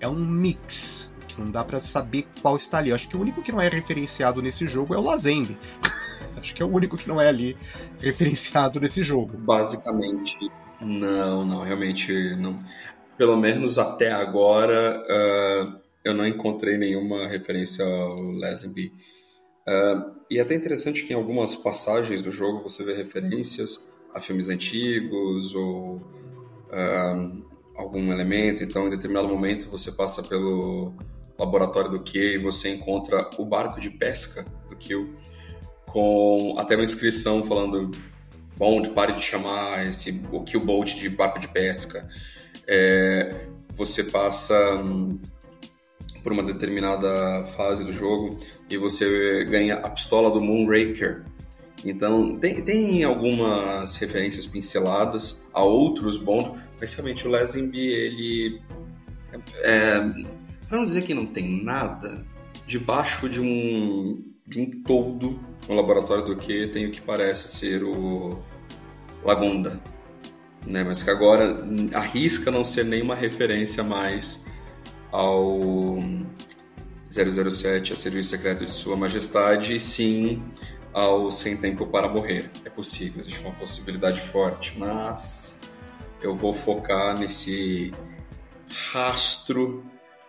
é 0.00 0.08
um 0.08 0.16
mix 0.16 1.12
que 1.28 1.40
não 1.40 1.50
dá 1.50 1.64
para 1.64 1.80
saber 1.80 2.26
qual 2.40 2.56
está 2.56 2.78
ali. 2.78 2.90
Eu 2.90 2.94
acho 2.94 3.08
que 3.08 3.16
o 3.16 3.20
único 3.20 3.42
que 3.42 3.52
não 3.52 3.60
é 3.60 3.68
referenciado 3.68 4.40
nesse 4.40 4.66
jogo 4.66 4.94
é 4.94 4.98
o 4.98 5.02
Lazembe. 5.02 5.58
Acho 6.44 6.54
que 6.54 6.62
é 6.62 6.66
o 6.66 6.68
único 6.68 6.94
que 6.98 7.08
não 7.08 7.18
é 7.18 7.26
ali 7.26 7.56
referenciado 7.98 8.78
nesse 8.78 9.02
jogo. 9.02 9.34
Basicamente, 9.38 10.36
não, 10.78 11.42
não, 11.42 11.62
realmente 11.62 12.36
não. 12.36 12.62
Pelo 13.16 13.34
menos 13.34 13.78
até 13.78 14.12
agora, 14.12 15.02
uh, 15.08 15.80
eu 16.04 16.12
não 16.12 16.26
encontrei 16.26 16.76
nenhuma 16.76 17.26
referência 17.26 17.82
ao 17.82 18.20
Lazenby. 18.20 18.92
Uh, 19.66 20.20
e 20.30 20.38
é 20.38 20.42
até 20.42 20.54
interessante 20.54 21.04
que 21.04 21.14
em 21.14 21.16
algumas 21.16 21.56
passagens 21.56 22.20
do 22.20 22.30
jogo 22.30 22.62
você 22.62 22.84
vê 22.84 22.92
referências 22.92 23.90
a 24.12 24.20
filmes 24.20 24.50
antigos 24.50 25.54
ou 25.54 25.96
uh, 25.96 27.46
algum 27.74 28.12
elemento. 28.12 28.62
Então, 28.62 28.86
em 28.86 28.90
determinado 28.90 29.28
momento, 29.28 29.70
você 29.70 29.90
passa 29.90 30.22
pelo 30.22 30.92
laboratório 31.38 31.90
do 31.90 32.00
Q 32.00 32.18
e 32.18 32.38
você 32.38 32.68
encontra 32.68 33.30
o 33.38 33.46
barco 33.46 33.80
de 33.80 33.88
pesca 33.88 34.44
do 34.68 34.76
Kill 34.76 35.14
com 35.94 36.56
até 36.58 36.74
uma 36.74 36.82
inscrição 36.82 37.44
falando 37.44 37.92
Bond, 38.56 38.90
pare 38.90 39.12
de 39.12 39.22
chamar 39.22 39.86
esse 39.86 40.24
o 40.32 40.42
Kill 40.42 40.58
Bolt 40.58 40.96
de 40.96 41.08
barco 41.08 41.38
de 41.38 41.46
pesca. 41.46 42.08
É, 42.66 43.46
você 43.72 44.02
passa 44.02 44.74
hum, 44.74 45.20
por 46.20 46.32
uma 46.32 46.42
determinada 46.42 47.46
fase 47.56 47.84
do 47.84 47.92
jogo 47.92 48.36
e 48.68 48.76
você 48.76 49.44
ganha 49.44 49.76
a 49.76 49.88
pistola 49.88 50.32
do 50.32 50.42
Moonraker. 50.42 51.22
Então, 51.84 52.36
tem, 52.38 52.60
tem 52.60 53.04
algumas 53.04 53.94
referências 53.96 54.46
pinceladas 54.46 55.46
a 55.52 55.62
outros 55.62 56.16
Bond, 56.16 56.58
mas 56.80 56.92
realmente 56.94 57.24
o 57.24 57.30
Lazenby, 57.30 57.86
ele... 57.86 58.60
É, 59.62 60.00
para 60.68 60.78
não 60.78 60.84
dizer 60.84 61.02
que 61.02 61.14
não 61.14 61.26
tem 61.26 61.62
nada, 61.62 62.24
debaixo 62.66 63.28
de 63.28 63.40
um 63.40 64.34
de 64.46 64.60
um 64.60 64.70
todo 64.82 65.40
no 65.68 65.74
laboratório 65.74 66.24
do 66.24 66.36
que 66.36 66.66
tem 66.68 66.86
o 66.86 66.90
que 66.90 67.00
parece 67.00 67.48
ser 67.48 67.82
o 67.82 68.38
Lagonda, 69.24 69.80
né? 70.66 70.84
Mas 70.84 71.02
que 71.02 71.10
agora 71.10 71.66
arrisca 71.94 72.50
não 72.50 72.64
ser 72.64 72.84
nenhuma 72.84 73.14
referência 73.14 73.82
mais 73.82 74.46
ao 75.10 75.98
007, 77.08 77.92
a 77.92 77.96
Serviço 77.96 78.30
Secreto 78.30 78.64
de 78.66 78.72
Sua 78.72 78.96
Majestade, 78.96 79.74
e 79.74 79.80
sim 79.80 80.42
ao 80.92 81.30
Sem 81.30 81.56
Tempo 81.56 81.86
para 81.86 82.08
Morrer. 82.08 82.50
É 82.64 82.70
possível, 82.70 83.20
existe 83.20 83.40
uma 83.40 83.52
possibilidade 83.54 84.20
forte, 84.20 84.78
mas 84.78 85.58
eu 86.22 86.34
vou 86.34 86.52
focar 86.52 87.18
nesse 87.18 87.92
rastro 88.92 89.84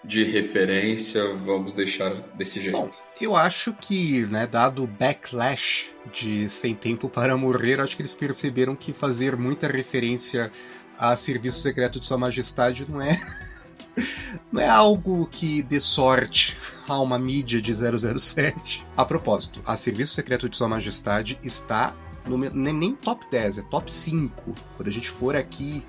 de 0.07 0.23
referência, 0.23 1.33
vamos 1.33 1.73
deixar 1.73 2.13
desse 2.35 2.61
jeito. 2.61 2.77
Bom, 2.77 2.89
eu 3.19 3.35
acho 3.35 3.73
que, 3.73 4.25
né, 4.27 4.45
dado 4.45 4.83
o 4.83 4.87
backlash 4.87 5.91
de 6.11 6.47
Sem 6.47 6.75
Tempo 6.75 7.09
para 7.09 7.35
Morrer, 7.35 7.81
acho 7.81 7.95
que 7.95 8.01
eles 8.01 8.13
perceberam 8.13 8.75
que 8.75 8.93
fazer 8.93 9.35
muita 9.35 9.67
referência 9.67 10.51
a 10.97 11.15
Serviço 11.15 11.59
Secreto 11.59 11.99
de 11.99 12.07
Sua 12.07 12.17
Majestade 12.17 12.85
não 12.89 13.01
é 13.01 13.19
não 14.51 14.61
é 14.61 14.67
algo 14.67 15.27
que 15.27 15.61
dê 15.63 15.79
sorte 15.79 16.55
a 16.87 16.99
uma 16.99 17.17
mídia 17.17 17.61
de 17.61 17.73
007. 17.73 18.85
A 18.95 19.05
propósito, 19.05 19.61
a 19.65 19.75
Serviço 19.75 20.13
Secreto 20.13 20.47
de 20.47 20.55
Sua 20.55 20.69
Majestade 20.69 21.39
está 21.43 21.95
no, 22.25 22.37
nem 22.37 22.95
top 22.95 23.25
10, 23.29 23.59
é 23.59 23.61
top 23.63 23.91
5. 23.91 24.55
Quando 24.75 24.87
a 24.87 24.91
gente 24.91 25.09
for 25.09 25.35
aqui 25.35 25.85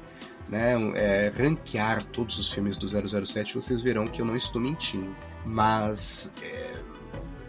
né, 0.48 0.74
é, 0.94 1.32
ranquear 1.36 2.04
todos 2.04 2.38
os 2.38 2.52
filmes 2.52 2.76
do 2.76 2.86
007, 2.88 3.54
vocês 3.54 3.80
verão 3.80 4.06
que 4.06 4.20
eu 4.20 4.26
não 4.26 4.36
estou 4.36 4.60
mentindo. 4.60 5.14
Mas, 5.44 6.32
é, 6.42 6.74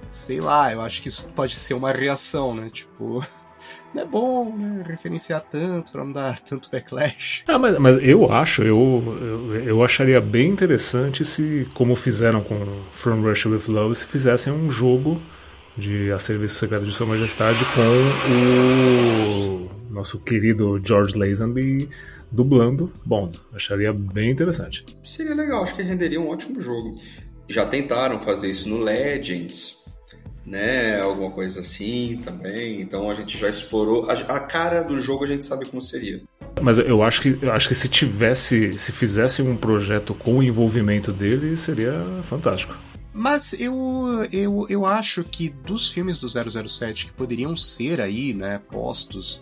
sei 0.08 0.42
lá, 0.42 0.72
eu 0.72 0.82
acho 0.82 1.02
que 1.02 1.08
isso 1.08 1.28
pode 1.36 1.56
ser 1.56 1.74
uma 1.74 1.92
reação, 1.92 2.56
né? 2.56 2.70
Tipo, 2.72 3.24
não 3.94 4.02
é 4.02 4.06
bom 4.06 4.56
né, 4.56 4.84
referenciar 4.88 5.42
tanto 5.42 5.92
para 5.92 6.04
não 6.04 6.12
dar 6.12 6.38
tanto 6.42 6.70
backlash. 6.72 7.44
Ah, 7.48 7.60
mas, 7.60 7.78
mas 7.78 7.98
eu 8.02 8.32
acho, 8.32 8.64
eu, 8.64 9.18
eu, 9.22 9.64
eu, 9.64 9.84
acharia 9.84 10.20
bem 10.20 10.50
interessante 10.50 11.24
se, 11.24 11.68
como 11.74 11.96
fizeram 11.96 12.42
com 12.42 12.82
From 12.92 13.22
Russia 13.22 13.52
with 13.52 13.64
Love, 13.68 13.96
se 13.96 14.06
fizessem 14.06 14.52
um 14.52 14.72
jogo 14.72 15.22
de 15.78 16.12
A 16.12 16.18
Serviço 16.18 16.56
Secreto 16.56 16.86
de 16.86 16.92
Sua 16.92 17.06
Majestade 17.06 17.60
com 17.76 18.34
o 18.34 19.94
nosso 19.94 20.20
querido 20.20 20.82
George 20.84 21.18
Lazenby 21.18 21.88
dublando 22.32 22.92
Bond. 23.06 23.40
Acharia 23.54 23.94
bem 23.94 24.32
interessante. 24.32 24.86
Seria 25.04 25.36
legal, 25.36 25.64
acho 25.64 25.76
que 25.76 25.82
renderia 25.82 26.20
um 26.20 26.28
ótimo 26.28 26.60
jogo. 26.62 26.96
Já 27.48 27.66
tentaram 27.66 28.20
fazer 28.20 28.50
isso 28.50 28.68
no 28.68 28.78
Legends, 28.78 29.84
né? 30.46 31.00
Alguma 31.00 31.32
coisa 31.32 31.60
assim 31.60 32.20
também. 32.24 32.82
Então 32.82 33.10
a 33.10 33.16
gente 33.16 33.38
já 33.38 33.50
explorou. 33.50 34.10
A, 34.10 34.14
a 34.14 34.40
cara 34.40 34.82
do 34.82 34.98
jogo 35.00 35.24
a 35.24 35.28
gente 35.28 35.46
sabe 35.46 35.66
como 35.66 35.82
seria. 35.82 36.22
Mas 36.62 36.78
eu 36.78 37.04
acho 37.04 37.22
que 37.22 37.38
eu 37.42 37.52
acho 37.52 37.68
que 37.68 37.76
se 37.76 37.88
tivesse, 37.88 38.74
se 38.78 38.92
fizesse 38.92 39.42
um 39.42 39.56
projeto 39.56 40.14
com 40.14 40.40
o 40.40 40.44
envolvimento 40.44 41.12
dele, 41.12 41.56
seria 41.56 41.94
fantástico. 42.24 42.76
Mas 43.14 43.54
eu, 43.60 43.74
eu, 44.32 44.68
eu 44.70 44.86
acho 44.86 45.24
que 45.24 45.50
dos 45.50 45.92
filmes 45.92 46.20
do 46.20 46.28
007 46.30 47.08
que 47.08 47.14
poderiam 47.14 47.56
ser 47.56 48.00
aí, 48.00 48.32
né, 48.32 48.62
postos 48.72 49.42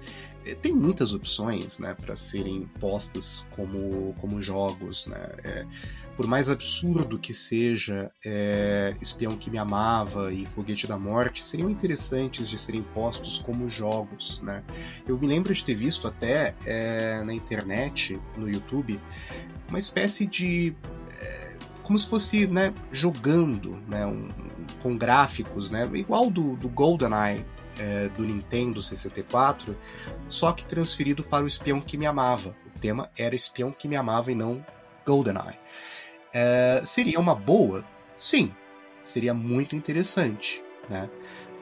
tem 0.53 0.73
muitas 0.73 1.13
opções 1.13 1.79
né, 1.79 1.95
para 1.95 2.15
serem 2.15 2.69
postas 2.79 3.47
como, 3.55 4.13
como 4.19 4.41
jogos. 4.41 5.07
Né? 5.07 5.29
É, 5.43 5.65
por 6.15 6.27
mais 6.27 6.49
absurdo 6.49 7.17
que 7.17 7.33
seja 7.33 8.11
é, 8.23 8.95
Espião 9.01 9.35
que 9.35 9.49
Me 9.49 9.57
Amava 9.57 10.31
e 10.31 10.45
Foguete 10.45 10.85
da 10.85 10.99
Morte, 10.99 11.43
seriam 11.43 11.69
interessantes 11.69 12.47
de 12.47 12.57
serem 12.57 12.83
postos 12.93 13.39
como 13.39 13.67
jogos. 13.67 14.39
Né? 14.41 14.63
Eu 15.07 15.17
me 15.17 15.25
lembro 15.25 15.53
de 15.53 15.63
ter 15.63 15.75
visto 15.75 16.07
até 16.07 16.55
é, 16.65 17.23
na 17.23 17.33
internet, 17.33 18.19
no 18.37 18.49
YouTube, 18.49 18.99
uma 19.67 19.79
espécie 19.79 20.27
de. 20.27 20.75
É, 21.09 21.55
como 21.81 21.97
se 21.99 22.07
fosse 22.07 22.47
né, 22.47 22.73
jogando, 22.91 23.79
né, 23.87 24.05
um, 24.07 24.27
com 24.81 24.97
gráficos, 24.97 25.69
né, 25.69 25.87
igual 25.93 26.31
do, 26.31 26.55
do 26.55 26.67
GoldenEye 26.67 27.45
é, 27.79 28.09
do 28.09 28.23
Nintendo 28.23 28.81
64, 28.81 29.77
só 30.29 30.51
que 30.51 30.65
transferido 30.65 31.23
para 31.23 31.43
o 31.43 31.47
espião 31.47 31.79
que 31.81 31.97
me 31.97 32.05
amava. 32.05 32.55
O 32.65 32.79
tema 32.79 33.09
era 33.17 33.35
espião 33.35 33.71
que 33.71 33.87
me 33.87 33.95
amava 33.95 34.31
e 34.31 34.35
não 34.35 34.65
GoldenEye. 35.05 35.59
É, 36.33 36.81
seria 36.83 37.19
uma 37.19 37.35
boa? 37.35 37.83
Sim, 38.19 38.51
seria 39.03 39.33
muito 39.33 39.75
interessante, 39.75 40.63
né? 40.89 41.09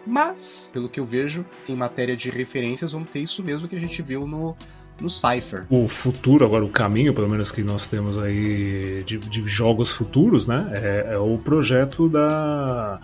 Mas, 0.05 0.69
pelo 0.73 0.89
que 0.89 0.99
eu 0.99 1.05
vejo, 1.05 1.45
em 1.67 1.75
matéria 1.75 2.15
de 2.15 2.29
referências, 2.29 2.91
vamos 2.91 3.09
ter 3.09 3.19
isso 3.19 3.43
mesmo 3.43 3.67
que 3.67 3.75
a 3.75 3.79
gente 3.79 4.01
viu 4.01 4.27
no, 4.27 4.55
no 4.99 5.09
Cypher. 5.09 5.65
O 5.69 5.87
futuro, 5.87 6.45
agora 6.45 6.65
o 6.65 6.69
caminho, 6.69 7.13
pelo 7.13 7.29
menos 7.29 7.51
que 7.51 7.63
nós 7.63 7.87
temos 7.87 8.19
aí 8.19 9.03
de, 9.05 9.17
de 9.17 9.45
jogos 9.47 9.91
futuros, 9.91 10.47
né? 10.47 10.71
É, 10.75 11.13
é, 11.13 11.17
o 11.17 11.37
projeto 11.37 12.09
da, 12.09 12.99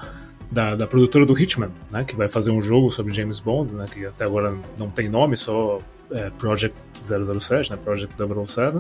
da, 0.52 0.76
da, 0.76 0.88
produtora 0.88 1.26
do 1.26 1.38
Hitman, 1.38 1.72
né? 1.92 2.04
Que 2.04 2.16
vai 2.16 2.28
fazer 2.28 2.52
um 2.52 2.62
jogo 2.62 2.90
sobre 2.90 3.14
James 3.14 3.40
Bond, 3.40 3.74
né? 3.74 3.86
Que 3.92 4.06
até 4.06 4.26
agora 4.26 4.56
não 4.78 4.90
tem 4.90 5.08
nome, 5.08 5.38
só 5.38 5.80
é, 6.12 6.30
Project 6.32 6.86
007, 7.02 7.72
né? 7.72 7.78
Project 7.78 8.16
007, 8.16 8.78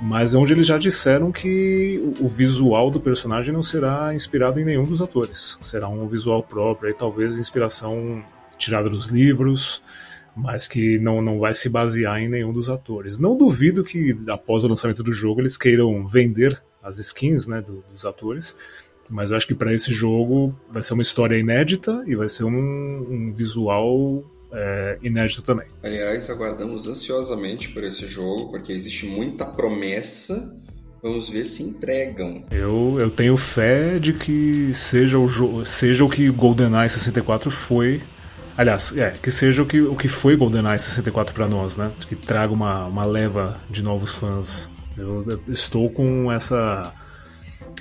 mas 0.00 0.34
onde 0.34 0.52
eles 0.52 0.66
já 0.66 0.76
disseram 0.76 1.32
que 1.32 2.00
o 2.20 2.28
visual 2.28 2.90
do 2.90 3.00
personagem 3.00 3.52
não 3.52 3.62
será 3.62 4.14
inspirado 4.14 4.60
em 4.60 4.64
nenhum 4.64 4.84
dos 4.84 5.00
atores. 5.00 5.58
Será 5.62 5.88
um 5.88 6.06
visual 6.06 6.42
próprio, 6.42 6.90
e 6.90 6.94
talvez 6.94 7.38
inspiração 7.38 8.22
tirada 8.58 8.90
dos 8.90 9.06
livros, 9.06 9.82
mas 10.36 10.68
que 10.68 10.98
não, 10.98 11.22
não 11.22 11.38
vai 11.38 11.54
se 11.54 11.68
basear 11.68 12.20
em 12.20 12.28
nenhum 12.28 12.52
dos 12.52 12.68
atores. 12.68 13.18
Não 13.18 13.36
duvido 13.36 13.82
que 13.82 14.16
após 14.28 14.64
o 14.64 14.68
lançamento 14.68 15.02
do 15.02 15.12
jogo 15.12 15.40
eles 15.40 15.56
queiram 15.56 16.06
vender 16.06 16.60
as 16.82 16.98
skins 16.98 17.46
né, 17.46 17.60
do, 17.60 17.84
dos 17.90 18.04
atores, 18.06 18.56
mas 19.10 19.30
eu 19.30 19.36
acho 19.36 19.46
que 19.46 19.54
para 19.54 19.74
esse 19.74 19.92
jogo 19.92 20.54
vai 20.70 20.82
ser 20.82 20.94
uma 20.94 21.02
história 21.02 21.36
inédita 21.38 22.02
e 22.06 22.14
vai 22.14 22.28
ser 22.28 22.44
um, 22.44 22.50
um 22.50 23.32
visual 23.32 24.24
é, 24.52 24.98
inédito 25.02 25.42
também. 25.42 25.66
Aliás, 25.82 26.30
aguardamos 26.30 26.86
ansiosamente 26.86 27.68
por 27.70 27.84
esse 27.84 28.06
jogo, 28.06 28.50
porque 28.50 28.72
existe 28.72 29.06
muita 29.06 29.44
promessa. 29.44 30.54
Vamos 31.02 31.28
ver 31.28 31.44
se 31.44 31.62
entregam. 31.62 32.44
Eu, 32.50 32.96
eu 32.98 33.10
tenho 33.10 33.36
fé 33.36 33.98
de 33.98 34.12
que 34.12 34.74
seja 34.74 35.18
o, 35.18 35.64
seja 35.64 36.04
o 36.04 36.08
que 36.08 36.28
GoldenEye 36.28 36.90
64 36.90 37.50
foi 37.50 38.02
Aliás, 38.58 38.96
é, 38.96 39.10
que 39.10 39.30
seja 39.30 39.62
o 39.62 39.66
que, 39.66 39.80
o 39.80 39.94
que 39.94 40.08
foi 40.08 40.34
GoldenEye 40.34 40.76
64 40.80 41.32
para 41.32 41.46
nós, 41.46 41.76
né? 41.76 41.92
Que 42.08 42.16
traga 42.16 42.52
uma, 42.52 42.86
uma 42.86 43.04
leva 43.04 43.60
de 43.70 43.84
novos 43.84 44.16
fãs. 44.16 44.68
Eu, 44.96 45.24
eu 45.28 45.52
estou 45.52 45.88
com 45.88 46.32
essa 46.32 46.92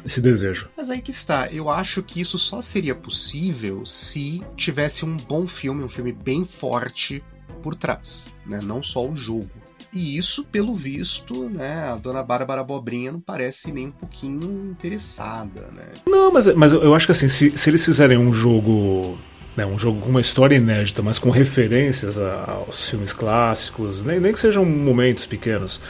esse 0.06 0.22
desejo. 0.22 0.70
Mas 0.76 0.90
aí 0.90 1.02
que 1.02 1.12
está, 1.12 1.48
eu 1.52 1.70
acho 1.70 2.04
que 2.04 2.22
isso 2.22 2.38
só 2.38 2.62
seria 2.62 2.96
possível 2.96 3.86
se 3.86 4.42
tivesse 4.56 5.06
um 5.06 5.18
bom 5.18 5.48
filme, 5.48 5.84
um 5.84 5.90
filme 5.90 6.12
bem 6.12 6.46
forte 6.46 7.24
por 7.62 7.76
trás, 7.76 8.34
né? 8.46 8.60
Não 8.62 8.82
só 8.82 9.08
o 9.08 9.16
jogo. 9.16 9.50
E 9.94 10.18
isso, 10.18 10.44
pelo 10.46 10.76
visto, 10.76 11.50
né, 11.50 11.86
a 11.86 11.96
dona 11.96 12.22
Bárbara 12.22 12.64
Bobrinha 12.64 13.12
não 13.12 13.22
parece 13.22 13.72
nem 13.72 13.88
um 13.88 13.92
pouquinho 13.92 14.70
interessada, 14.70 15.70
né? 15.74 15.86
Não, 16.06 16.32
mas, 16.32 16.54
mas 16.56 16.74
eu 16.74 16.94
acho 16.94 17.06
que 17.06 17.14
assim, 17.14 17.30
se, 17.30 17.58
se 17.58 17.70
eles 17.70 17.84
fizerem 17.84 18.18
um 18.18 18.34
jogo 18.34 19.18
né, 19.58 19.66
um 19.66 19.78
jogo 19.78 20.00
com 20.02 20.10
uma 20.10 20.22
história 20.22 20.56
inédita, 20.56 21.02
mas 21.02 21.18
com 21.18 21.32
referências 21.32 22.18
aos 22.18 22.90
filmes 22.90 23.12
clássicos, 23.12 24.04
nem, 24.04 24.20
nem 24.20 24.32
que 24.32 24.40
sejam 24.40 24.64
momentos 24.64 25.26
pequenos. 25.26 25.82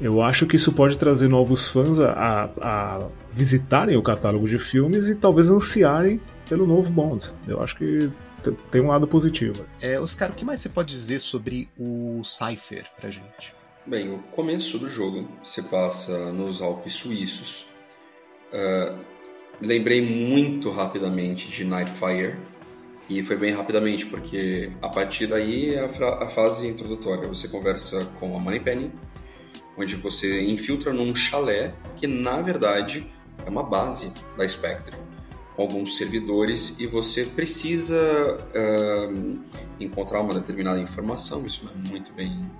Eu 0.00 0.20
acho 0.20 0.46
que 0.46 0.56
isso 0.56 0.72
pode 0.72 0.98
trazer 0.98 1.28
novos 1.28 1.68
fãs 1.68 1.98
a, 1.98 2.12
a, 2.12 2.44
a 2.60 3.08
visitarem 3.30 3.96
o 3.96 4.02
catálogo 4.02 4.46
de 4.46 4.58
filmes 4.58 5.08
e 5.08 5.14
talvez 5.14 5.50
ansiarem 5.50 6.20
pelo 6.48 6.66
novo 6.66 6.90
Bond. 6.90 7.32
Eu 7.46 7.62
acho 7.62 7.76
que 7.76 8.10
tem 8.70 8.80
um 8.80 8.88
lado 8.88 9.06
positivo. 9.06 9.64
É, 9.80 9.98
Oscar, 9.98 10.30
o 10.30 10.34
que 10.34 10.44
mais 10.44 10.60
você 10.60 10.68
pode 10.68 10.90
dizer 10.90 11.18
sobre 11.18 11.68
o 11.78 12.22
Cypher 12.22 12.84
pra 13.00 13.10
gente? 13.10 13.54
Bem, 13.86 14.12
o 14.12 14.18
começo 14.32 14.78
do 14.78 14.88
jogo 14.88 15.28
se 15.42 15.62
passa 15.62 16.32
nos 16.32 16.60
Alpes 16.60 16.94
suíços. 16.94 17.66
Uh, 18.52 18.98
lembrei 19.60 20.02
muito 20.02 20.70
rapidamente 20.70 21.48
de 21.48 21.64
Nightfire, 21.64 22.36
e 23.08 23.22
foi 23.22 23.36
bem 23.36 23.52
rapidamente, 23.52 24.04
porque 24.06 24.72
a 24.82 24.88
partir 24.88 25.28
daí 25.28 25.74
é 25.74 25.80
a, 25.80 26.24
a 26.24 26.28
fase 26.28 26.66
introdutória. 26.66 27.28
Você 27.28 27.46
conversa 27.48 28.04
com 28.18 28.36
a 28.36 28.40
Moneypenny, 28.40 28.90
onde 29.76 29.94
você 29.96 30.42
infiltra 30.42 30.92
num 30.92 31.14
chalé 31.14 31.74
que, 31.96 32.06
na 32.06 32.40
verdade, 32.40 33.10
é 33.44 33.48
uma 33.50 33.62
base 33.62 34.12
da 34.36 34.46
Spectre, 34.48 34.96
com 35.54 35.62
alguns 35.62 35.96
servidores, 35.96 36.76
e 36.78 36.86
você 36.86 37.24
precisa 37.24 38.38
uh, 38.38 39.38
encontrar 39.78 40.20
uma 40.20 40.34
determinada 40.34 40.80
informação, 40.80 41.44
isso 41.46 41.64
não 41.64 41.72
é 41.72 41.88
muito 41.88 42.12
bem 42.12 42.50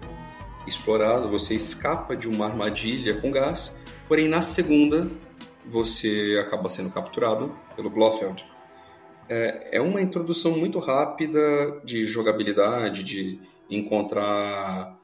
explorado. 0.67 1.31
Você 1.31 1.55
escapa 1.55 2.17
de 2.17 2.29
uma 2.29 2.47
armadilha 2.47 3.21
com 3.21 3.31
gás, 3.31 3.79
porém, 4.09 4.29
na 4.29 4.43
segunda, 4.43 5.11
você 5.65 6.43
acaba 6.47 6.69
sendo 6.69 6.91
capturado 6.91 7.55
pelo 7.75 7.91
Blofeld 7.91 8.45
é, 9.29 9.69
é 9.73 9.81
uma 9.81 10.01
introdução 10.01 10.57
muito 10.57 10.79
rápida 10.79 11.81
de 11.85 12.05
jogabilidade, 12.05 13.03
de 13.03 13.41
encontrar 13.69 14.99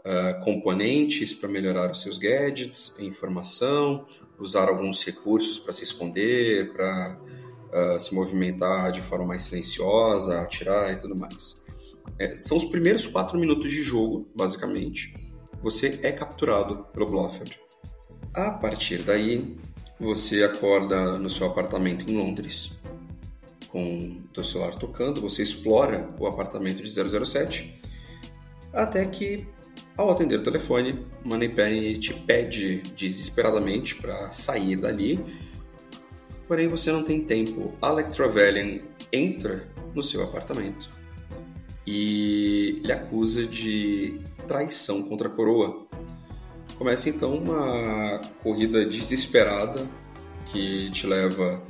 uh, 0.00 0.42
componentes 0.44 1.32
para 1.32 1.48
melhorar 1.48 1.90
os 1.90 2.02
seus 2.02 2.18
gadgets, 2.18 2.98
informação, 2.98 4.06
usar 4.38 4.68
alguns 4.68 5.04
recursos 5.04 5.58
para 5.58 5.72
se 5.72 5.84
esconder, 5.84 6.72
para 6.72 7.18
uh, 7.72 8.00
se 8.00 8.14
movimentar 8.14 8.92
de 8.92 9.02
forma 9.02 9.26
mais 9.26 9.42
silenciosa, 9.42 10.40
atirar 10.40 10.92
e 10.92 10.96
tudo 10.96 11.16
mais. 11.16 11.64
É, 12.18 12.38
são 12.38 12.56
os 12.56 12.64
primeiros 12.64 13.06
quatro 13.06 13.38
minutos 13.38 13.70
de 13.70 13.82
jogo, 13.82 14.28
basicamente. 14.34 15.14
Você 15.62 16.00
é 16.02 16.12
capturado 16.12 16.84
pelo 16.92 17.06
Blofeld. 17.06 17.58
A 18.32 18.50
partir 18.50 19.02
daí, 19.02 19.56
você 19.98 20.44
acorda 20.44 21.18
no 21.18 21.28
seu 21.28 21.46
apartamento 21.46 22.08
em 22.08 22.16
Londres 22.16 22.78
com 23.68 24.16
o 24.36 24.44
celular 24.44 24.74
tocando, 24.76 25.20
você 25.20 25.42
explora 25.42 26.08
o 26.18 26.26
apartamento 26.26 26.82
de 26.82 26.90
007, 26.90 27.74
até 28.72 29.04
que, 29.04 29.46
ao 29.98 30.12
atender 30.12 30.38
o 30.38 30.42
telefone, 30.44 31.04
Moneypenny 31.24 31.98
te 31.98 32.14
pede 32.14 32.82
desesperadamente 32.96 33.96
para 33.96 34.32
sair 34.32 34.76
dali, 34.76 35.18
porém 36.46 36.68
você 36.68 36.92
não 36.92 37.02
tem 37.02 37.24
tempo. 37.24 37.74
Alec 37.82 38.12
Trevelyan 38.12 38.78
entra 39.12 39.68
no 39.92 40.02
seu 40.02 40.22
apartamento 40.22 40.88
e 41.84 42.80
lhe 42.84 42.92
acusa 42.92 43.44
de 43.44 44.20
traição 44.46 45.02
contra 45.02 45.26
a 45.26 45.30
coroa. 45.30 45.84
Começa 46.76 47.08
então 47.08 47.34
uma 47.34 48.20
corrida 48.40 48.86
desesperada 48.86 49.84
que 50.46 50.92
te 50.92 51.08
leva 51.08 51.60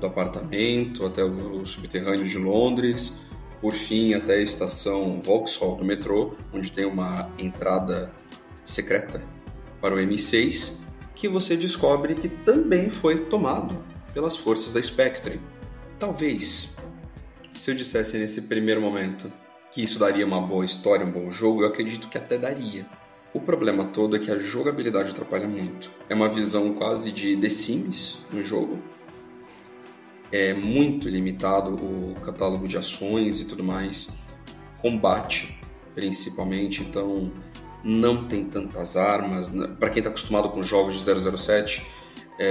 do 0.00 0.06
apartamento 0.06 1.04
até 1.04 1.22
o 1.22 1.64
subterrâneo 1.66 2.26
de 2.26 2.38
Londres, 2.38 3.20
por 3.60 3.72
fim 3.72 4.14
até 4.14 4.34
a 4.34 4.42
estação 4.42 5.20
Vauxhall 5.22 5.76
do 5.76 5.84
metrô, 5.84 6.34
onde 6.52 6.70
tem 6.70 6.84
uma 6.84 7.30
entrada 7.38 8.12
secreta 8.64 9.22
para 9.80 9.94
o 9.94 9.98
M6, 9.98 10.78
que 11.14 11.28
você 11.28 11.56
descobre 11.56 12.14
que 12.14 12.28
também 12.28 12.90
foi 12.90 13.20
tomado 13.20 13.82
pelas 14.12 14.36
forças 14.36 14.72
da 14.72 14.82
Spectre. 14.82 15.40
Talvez, 15.98 16.76
se 17.52 17.70
eu 17.70 17.74
dissesse 17.74 18.18
nesse 18.18 18.42
primeiro 18.42 18.80
momento 18.80 19.32
que 19.70 19.82
isso 19.82 19.98
daria 19.98 20.26
uma 20.26 20.40
boa 20.40 20.64
história, 20.64 21.04
um 21.04 21.10
bom 21.10 21.30
jogo, 21.30 21.62
eu 21.62 21.68
acredito 21.68 22.08
que 22.08 22.18
até 22.18 22.38
daria. 22.38 22.86
O 23.32 23.40
problema 23.40 23.84
todo 23.84 24.16
é 24.16 24.18
que 24.18 24.30
a 24.30 24.38
jogabilidade 24.38 25.10
atrapalha 25.10 25.46
muito. 25.46 25.90
É 26.08 26.14
uma 26.14 26.28
visão 26.28 26.72
quase 26.72 27.12
de 27.12 27.36
The 27.36 27.50
Sims 27.50 28.20
no 28.32 28.42
jogo, 28.42 28.82
é 30.32 30.52
muito 30.54 31.08
limitado 31.08 31.74
o 31.74 32.14
catálogo 32.24 32.66
de 32.66 32.76
ações 32.76 33.40
e 33.40 33.44
tudo 33.44 33.62
mais. 33.62 34.16
Combate, 34.78 35.58
principalmente, 35.94 36.82
então 36.82 37.32
não 37.82 38.24
tem 38.24 38.44
tantas 38.44 38.96
armas. 38.96 39.50
Para 39.78 39.90
quem 39.90 39.98
está 40.00 40.10
acostumado 40.10 40.50
com 40.50 40.62
jogos 40.62 40.94
de 40.94 41.36
007, 41.38 41.86
é, 42.38 42.46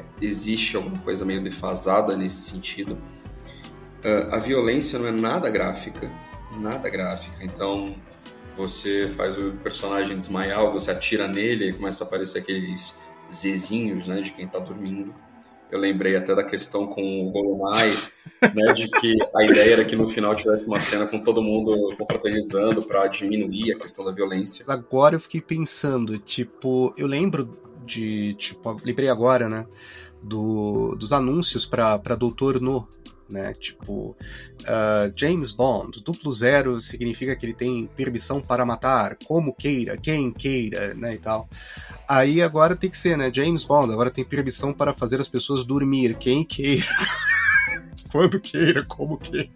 é, 0.00 0.04
existe 0.20 0.76
alguma 0.76 0.98
coisa 0.98 1.24
meio 1.24 1.40
defasada 1.40 2.16
nesse 2.16 2.50
sentido. 2.50 2.94
Uh, 4.04 4.34
a 4.34 4.38
violência 4.38 4.98
não 4.98 5.06
é 5.06 5.12
nada 5.12 5.48
gráfica, 5.48 6.10
nada 6.58 6.88
gráfica. 6.88 7.44
Então 7.44 7.94
você 8.56 9.08
faz 9.08 9.38
o 9.38 9.52
personagem 9.62 10.16
desmaiar, 10.16 10.68
você 10.70 10.90
atira 10.90 11.28
nele 11.28 11.70
e 11.70 11.72
começa 11.72 12.02
a 12.02 12.06
aparecer 12.06 12.40
aqueles 12.40 12.98
zezinhos 13.30 14.06
né, 14.06 14.20
de 14.20 14.32
quem 14.32 14.46
está 14.46 14.58
dormindo. 14.58 15.14
Eu 15.72 15.78
lembrei 15.78 16.14
até 16.14 16.34
da 16.34 16.44
questão 16.44 16.86
com 16.86 17.00
o 17.00 17.30
GoldenEye, 17.30 17.96
né, 18.54 18.74
de 18.74 18.88
que 18.88 19.16
a 19.34 19.42
ideia 19.42 19.72
era 19.72 19.84
que 19.86 19.96
no 19.96 20.06
final 20.06 20.36
tivesse 20.36 20.66
uma 20.66 20.78
cena 20.78 21.06
com 21.06 21.18
todo 21.18 21.42
mundo 21.42 21.96
confraternizando 21.96 22.82
para 22.82 23.06
diminuir 23.06 23.72
a 23.72 23.78
questão 23.78 24.04
da 24.04 24.12
violência. 24.12 24.66
Agora 24.68 25.16
eu 25.16 25.20
fiquei 25.20 25.40
pensando, 25.40 26.18
tipo, 26.18 26.92
eu 26.94 27.06
lembro 27.06 27.56
de, 27.86 28.34
tipo, 28.34 28.76
lembrei 28.84 29.08
agora, 29.08 29.48
né, 29.48 29.66
do, 30.22 30.94
dos 30.94 31.10
anúncios 31.10 31.64
para 31.64 32.16
Doutor 32.18 32.60
No, 32.60 32.86
né? 33.28 33.52
Tipo, 33.52 34.16
uh, 34.60 35.12
James 35.14 35.52
Bond, 35.52 36.02
duplo 36.02 36.32
zero 36.32 36.78
significa 36.78 37.34
que 37.34 37.46
ele 37.46 37.54
tem 37.54 37.88
permissão 37.96 38.40
para 38.40 38.64
matar, 38.64 39.16
como 39.24 39.54
queira, 39.54 39.96
quem 39.96 40.30
queira, 40.30 40.94
né, 40.94 41.14
e 41.14 41.18
tal. 41.18 41.48
Aí 42.08 42.42
agora 42.42 42.76
tem 42.76 42.90
que 42.90 42.96
ser, 42.96 43.16
né, 43.16 43.30
James 43.32 43.64
Bond, 43.64 43.92
agora 43.92 44.10
tem 44.10 44.24
permissão 44.24 44.72
para 44.72 44.92
fazer 44.92 45.20
as 45.20 45.28
pessoas 45.28 45.64
dormir, 45.64 46.16
quem 46.18 46.44
queira, 46.44 46.86
quando 48.10 48.38
queira, 48.40 48.84
como 48.84 49.18
queira. 49.18 49.50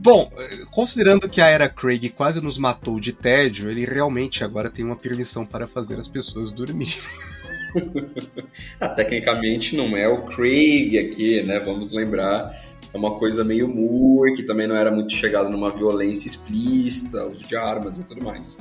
Bom, 0.00 0.30
considerando 0.70 1.28
que 1.28 1.40
a 1.40 1.48
era 1.48 1.68
Craig 1.68 2.08
quase 2.10 2.40
nos 2.40 2.56
matou 2.56 3.00
de 3.00 3.12
tédio, 3.12 3.68
ele 3.68 3.84
realmente 3.84 4.44
agora 4.44 4.70
tem 4.70 4.84
uma 4.84 4.96
permissão 4.96 5.44
para 5.44 5.66
fazer 5.66 5.98
as 5.98 6.06
pessoas 6.06 6.52
dormirem. 6.52 6.94
ah, 8.80 8.88
tecnicamente 8.88 9.76
não 9.76 9.96
é 9.96 10.08
o 10.08 10.22
Craig 10.26 10.98
aqui, 10.98 11.42
né? 11.42 11.60
Vamos 11.60 11.92
lembrar. 11.92 12.68
É 12.92 12.96
uma 12.96 13.18
coisa 13.18 13.44
meio 13.44 13.68
Moore, 13.68 14.36
que 14.36 14.42
também 14.42 14.66
não 14.66 14.76
era 14.76 14.90
muito 14.90 15.12
chegado 15.12 15.48
numa 15.50 15.70
violência 15.74 16.26
explícita, 16.26 17.26
uso 17.26 17.46
de 17.46 17.54
armas 17.54 17.98
e 17.98 18.04
tudo 18.04 18.22
mais. 18.22 18.58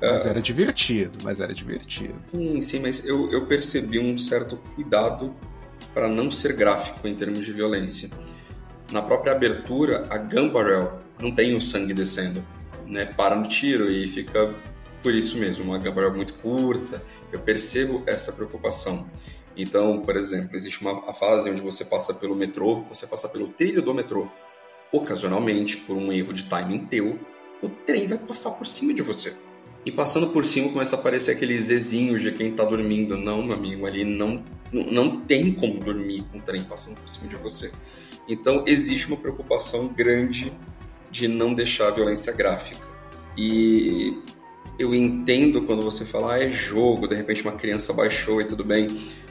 Mas 0.00 0.24
uh, 0.24 0.28
era 0.28 0.42
divertido, 0.42 1.18
mas 1.22 1.40
era 1.40 1.54
divertido. 1.54 2.14
Sim, 2.30 2.60
sim, 2.60 2.80
mas 2.80 3.04
eu, 3.06 3.30
eu 3.30 3.46
percebi 3.46 3.98
um 3.98 4.18
certo 4.18 4.58
cuidado 4.74 5.34
para 5.94 6.08
não 6.08 6.30
ser 6.30 6.52
gráfico 6.52 7.08
em 7.08 7.14
termos 7.14 7.44
de 7.44 7.52
violência. 7.52 8.10
Na 8.92 9.00
própria 9.00 9.32
abertura, 9.32 10.06
a 10.10 10.18
gun 10.18 10.50
barrel 10.50 11.00
não 11.20 11.32
tem 11.32 11.54
o 11.54 11.60
sangue 11.60 11.94
descendo, 11.94 12.44
né? 12.86 13.06
Para 13.06 13.34
no 13.34 13.48
tiro 13.48 13.90
e 13.90 14.06
fica 14.06 14.54
por 15.02 15.14
isso 15.14 15.38
mesmo, 15.38 15.64
uma 15.64 15.78
gamba 15.78 16.10
muito 16.10 16.34
curta, 16.34 17.02
eu 17.32 17.40
percebo 17.40 18.02
essa 18.06 18.32
preocupação. 18.32 19.08
Então, 19.56 20.00
por 20.00 20.16
exemplo, 20.16 20.54
existe 20.54 20.82
uma 20.82 21.14
fase 21.14 21.50
onde 21.50 21.62
você 21.62 21.84
passa 21.84 22.12
pelo 22.12 22.34
metrô, 22.34 22.82
você 22.82 23.06
passa 23.06 23.28
pelo 23.28 23.48
trilho 23.48 23.80
do 23.80 23.94
metrô. 23.94 24.28
Ocasionalmente, 24.92 25.78
por 25.78 25.96
um 25.96 26.12
erro 26.12 26.32
de 26.32 26.44
timing 26.44 26.86
teu, 26.86 27.18
o 27.62 27.68
trem 27.68 28.06
vai 28.06 28.18
passar 28.18 28.50
por 28.50 28.66
cima 28.66 28.92
de 28.92 29.02
você. 29.02 29.34
E 29.84 29.90
passando 29.90 30.28
por 30.28 30.44
cima 30.44 30.68
começa 30.68 30.96
a 30.96 30.98
aparecer 30.98 31.30
aqueles 31.30 31.64
zezinhos 31.64 32.20
de 32.20 32.32
quem 32.32 32.50
está 32.50 32.64
dormindo. 32.64 33.16
Não, 33.16 33.42
meu 33.42 33.56
amigo, 33.56 33.86
ali 33.86 34.04
não, 34.04 34.44
não 34.72 35.20
tem 35.20 35.52
como 35.52 35.78
dormir 35.78 36.24
com 36.30 36.38
o 36.38 36.42
trem 36.42 36.62
passando 36.64 36.96
por 36.96 37.08
cima 37.08 37.28
de 37.28 37.36
você. 37.36 37.72
Então, 38.28 38.64
existe 38.66 39.06
uma 39.06 39.16
preocupação 39.16 39.88
grande 39.88 40.52
de 41.10 41.28
não 41.28 41.54
deixar 41.54 41.88
a 41.88 41.90
violência 41.92 42.32
gráfica. 42.32 42.84
E 43.38 44.20
eu 44.78 44.94
entendo 44.94 45.62
quando 45.62 45.82
você 45.82 46.04
fala, 46.04 46.34
ah, 46.34 46.42
é 46.42 46.50
jogo, 46.50 47.06
de 47.08 47.14
repente 47.14 47.42
uma 47.42 47.52
criança 47.52 47.92
baixou 47.92 48.40
e 48.40 48.46
tudo 48.46 48.64
bem, 48.64 48.88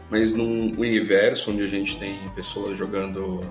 mas 0.09 0.31
num 0.31 0.71
universo 0.77 1.51
onde 1.51 1.63
a 1.63 1.67
gente 1.67 1.97
tem 1.97 2.17
pessoas 2.35 2.77
jogando 2.77 3.41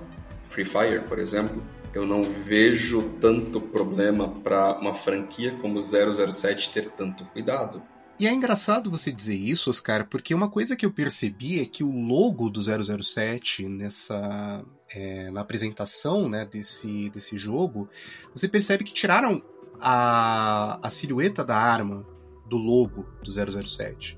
Free 0.41 0.65
Fire, 0.65 1.01
por 1.07 1.19
exemplo, 1.19 1.63
eu 1.93 2.05
não 2.05 2.21
vejo 2.21 3.13
tanto 3.21 3.59
problema 3.59 4.27
para 4.27 4.77
uma 4.79 4.93
franquia 4.93 5.55
como 5.61 5.79
007 5.79 6.69
ter 6.69 6.87
tanto 6.91 7.23
cuidado. 7.25 7.81
E 8.17 8.27
é 8.27 8.33
engraçado 8.33 8.89
você 8.89 9.11
dizer 9.11 9.35
isso, 9.35 9.69
Oscar, 9.69 10.07
porque 10.09 10.33
uma 10.33 10.49
coisa 10.49 10.75
que 10.75 10.85
eu 10.85 10.91
percebi 10.91 11.59
é 11.59 11.65
que 11.65 11.83
o 11.83 11.91
logo 11.91 12.49
do 12.49 12.61
007 12.61 13.67
nessa 13.67 14.63
é, 14.93 15.29
na 15.31 15.41
apresentação 15.41 16.29
né, 16.29 16.45
desse, 16.45 17.09
desse 17.09 17.37
jogo, 17.37 17.89
você 18.33 18.47
percebe 18.47 18.83
que 18.83 18.93
tiraram 18.93 19.43
a, 19.81 20.79
a 20.81 20.89
silhueta 20.89 21.43
da 21.43 21.57
arma 21.57 22.05
do 22.47 22.57
logo 22.57 23.05
do 23.23 23.31
007. 23.31 24.17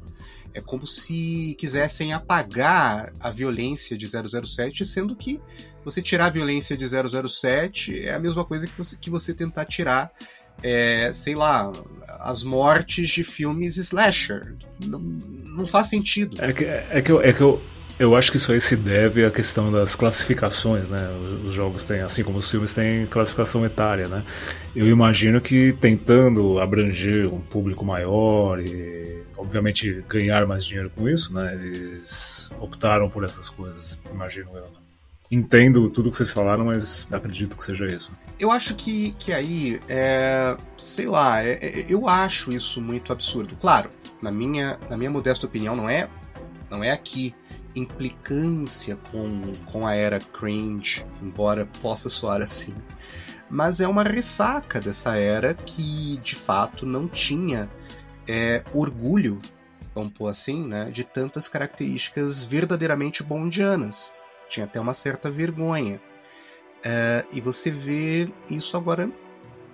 É 0.54 0.62
como 0.62 0.88
se 0.88 1.56
quisessem 1.60 2.14
apagar 2.14 3.14
a 3.20 3.30
violência 3.30 3.98
de 3.98 4.08
007, 4.08 4.86
sendo 4.86 5.16
que 5.16 5.40
você 5.84 6.02
tirar 6.02 6.26
a 6.26 6.30
violência 6.30 6.76
de 6.76 6.86
007 6.88 8.08
é 8.08 8.14
a 8.14 8.20
mesma 8.20 8.44
coisa 8.44 8.68
que 8.68 8.78
você, 8.78 8.98
que 8.98 9.10
você 9.10 9.34
tentar 9.34 9.66
tirar, 9.66 10.12
é, 10.64 11.12
sei 11.14 11.36
lá, 11.36 11.72
as 12.20 12.44
mortes 12.44 13.10
de 13.10 13.24
filmes 13.24 13.78
slasher. 13.78 14.56
Não, 14.84 15.00
não 15.00 15.68
faz 15.68 15.88
sentido. 15.88 16.44
É 16.44 16.52
que, 16.52 16.66
é 16.66 17.02
que, 17.02 17.12
eu, 17.12 17.22
é 17.22 17.32
que 17.32 17.42
eu, 17.42 17.62
eu 18.00 18.16
acho 18.16 18.30
que 18.30 18.38
isso 18.38 18.52
aí 18.52 18.62
se 18.62 18.76
deve 18.76 19.26
à 19.26 19.32
questão 19.32 19.72
das 19.72 19.96
classificações, 19.96 20.90
né? 20.90 21.10
Os 21.46 21.54
jogos 21.54 21.84
têm, 21.86 22.02
assim 22.02 22.24
como 22.24 22.38
os 22.38 22.50
filmes 22.50 22.72
têm 22.74 23.08
classificação 23.08 23.66
etária, 23.66 24.08
né? 24.08 24.24
Eu 24.76 24.88
imagino 24.88 25.42
que 25.42 25.74
tentando 25.74 26.60
abranger 26.60 27.34
um 27.34 27.40
público 27.40 27.84
maior 27.84 28.60
e, 28.60 29.24
obviamente, 29.36 30.04
ganhar 30.08 30.46
mais 30.46 30.64
dinheiro 30.64 30.92
com 30.96 31.10
isso, 31.10 31.34
né? 31.34 31.56
Eles 31.56 32.52
optaram 32.60 33.10
por 33.10 33.24
essas 33.24 33.50
coisas, 33.50 34.00
imagino 34.12 34.52
eu. 34.54 34.62
Né? 34.62 34.78
Entendo 35.30 35.90
tudo 35.90 36.12
que 36.12 36.16
vocês 36.16 36.32
falaram, 36.32 36.66
mas 36.66 37.08
acredito 37.12 37.58
que 37.58 37.64
seja 37.64 37.86
isso. 37.88 38.12
Eu 38.40 38.52
acho 38.52 38.76
que, 38.76 39.12
que 39.14 39.34
aí, 39.34 39.82
é, 39.90 40.56
sei 40.78 41.08
lá, 41.08 41.44
é, 41.44 41.54
é, 41.54 41.86
eu 41.90 42.08
acho 42.08 42.52
isso 42.52 42.80
muito 42.80 43.12
absurdo. 43.12 43.56
Claro, 43.60 43.90
na 44.22 44.32
minha, 44.32 44.80
na 44.88 44.96
minha 44.96 45.10
modesta 45.10 45.48
opinião, 45.48 45.76
não 45.76 45.90
é, 45.90 46.08
não 46.70 46.84
é 46.84 46.92
aqui 46.92 47.34
implicância 47.80 48.96
com, 49.12 49.54
com 49.66 49.86
a 49.86 49.94
era 49.94 50.20
cringe, 50.20 51.06
embora 51.22 51.66
possa 51.82 52.10
soar 52.10 52.42
assim. 52.42 52.76
Mas 53.50 53.80
é 53.80 53.88
uma 53.88 54.04
ressaca 54.04 54.80
dessa 54.80 55.16
era 55.16 55.54
que, 55.54 56.18
de 56.18 56.36
fato, 56.36 56.86
não 56.86 57.08
tinha 57.08 57.70
é, 58.28 58.64
orgulho, 58.74 59.42
vamos 59.96 60.14
pôr 60.14 60.28
assim, 60.28 60.68
né, 60.68 60.90
de 60.92 61.04
tantas 61.04 61.48
características 61.48 62.44
verdadeiramente 62.44 63.24
bondianas. 63.24 64.14
Tinha 64.48 64.66
até 64.66 64.80
uma 64.80 64.94
certa 64.94 65.32
vergonha. 65.32 66.02
É, 66.84 67.26
e 67.32 67.42
você 67.42 67.72
vê 67.72 68.32
isso 68.50 68.78
agora 68.78 69.10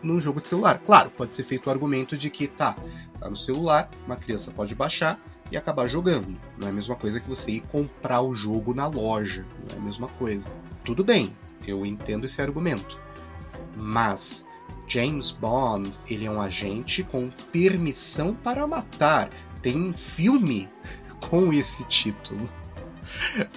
num 0.02 0.20
jogo 0.20 0.42
de 0.42 0.48
celular. 0.48 0.80
Claro, 0.80 1.10
pode 1.12 1.36
ser 1.36 1.44
feito 1.44 1.68
o 1.68 1.70
argumento 1.70 2.18
de 2.18 2.30
que 2.30 2.48
tá, 2.48 2.76
tá 3.20 3.30
no 3.30 3.38
celular, 3.38 3.90
uma 4.06 4.16
criança 4.16 4.52
pode 4.52 4.76
baixar, 4.76 5.20
e 5.54 5.58
acabar 5.58 5.88
jogando. 5.88 6.36
Não 6.58 6.68
é 6.68 6.72
a 6.72 6.74
mesma 6.74 6.96
coisa 6.96 7.20
que 7.20 7.30
você 7.30 7.52
ir 7.52 7.62
comprar 7.62 8.22
o 8.22 8.34
jogo 8.34 8.74
na 8.74 8.88
loja. 8.88 9.46
Não 9.70 9.78
é 9.78 9.80
a 9.80 9.84
mesma 9.84 10.08
coisa. 10.08 10.52
Tudo 10.84 11.04
bem, 11.04 11.32
eu 11.68 11.86
entendo 11.86 12.26
esse 12.26 12.42
argumento. 12.42 13.00
Mas 13.78 14.48
James 14.88 15.30
Bond, 15.30 16.00
ele 16.10 16.26
é 16.26 16.32
um 16.32 16.42
agente 16.42 17.04
com 17.04 17.30
permissão 17.52 18.34
para 18.34 18.66
matar. 18.66 19.30
Tem 19.62 19.78
um 19.78 19.94
filme 19.94 20.68
com 21.30 21.54
esse 21.54 21.84
título. 21.86 22.50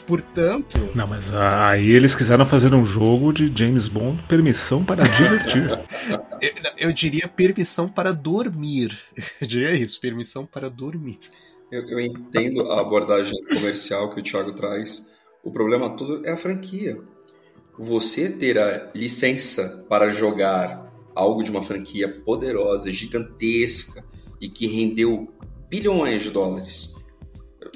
Portanto. 0.07 0.91
Não, 0.95 1.07
mas 1.07 1.33
aí 1.33 1.91
eles 1.91 2.15
quiseram 2.15 2.45
fazer 2.45 2.75
um 2.75 2.85
jogo 2.85 3.33
de 3.33 3.51
James 3.57 3.89
Bond 3.89 4.23
permissão 4.25 4.85
para 4.85 5.03
divertir. 5.03 5.67
eu, 6.43 6.89
eu, 6.89 6.93
diria 6.93 7.27
permissão 7.27 7.89
para 7.89 8.13
dormir. 8.13 8.95
Eu 9.41 9.47
diria 9.47 9.73
isso, 9.73 9.99
permissão 9.99 10.45
para 10.45 10.69
dormir. 10.69 11.19
Eu, 11.77 11.87
eu 11.91 12.01
entendo 12.01 12.73
a 12.73 12.81
abordagem 12.81 13.39
comercial 13.43 14.09
que 14.09 14.21
o 14.21 14.23
Thiago 14.23 14.55
traz. 14.55 15.13
O 15.45 15.53
problema 15.53 15.91
todo 15.91 16.27
é 16.27 16.33
a 16.33 16.37
franquia. 16.37 16.99
Você 17.79 18.31
ter 18.31 18.59
a 18.59 18.91
licença 18.95 19.85
para 19.87 20.09
jogar 20.09 20.91
algo 21.15 21.43
de 21.43 21.51
uma 21.51 21.63
franquia 21.63 22.09
poderosa, 22.09 22.91
gigantesca 22.91 24.03
e 24.41 24.49
que 24.49 24.67
rendeu 24.67 25.29
bilhões 25.69 26.23
de 26.23 26.31
dólares. 26.31 26.95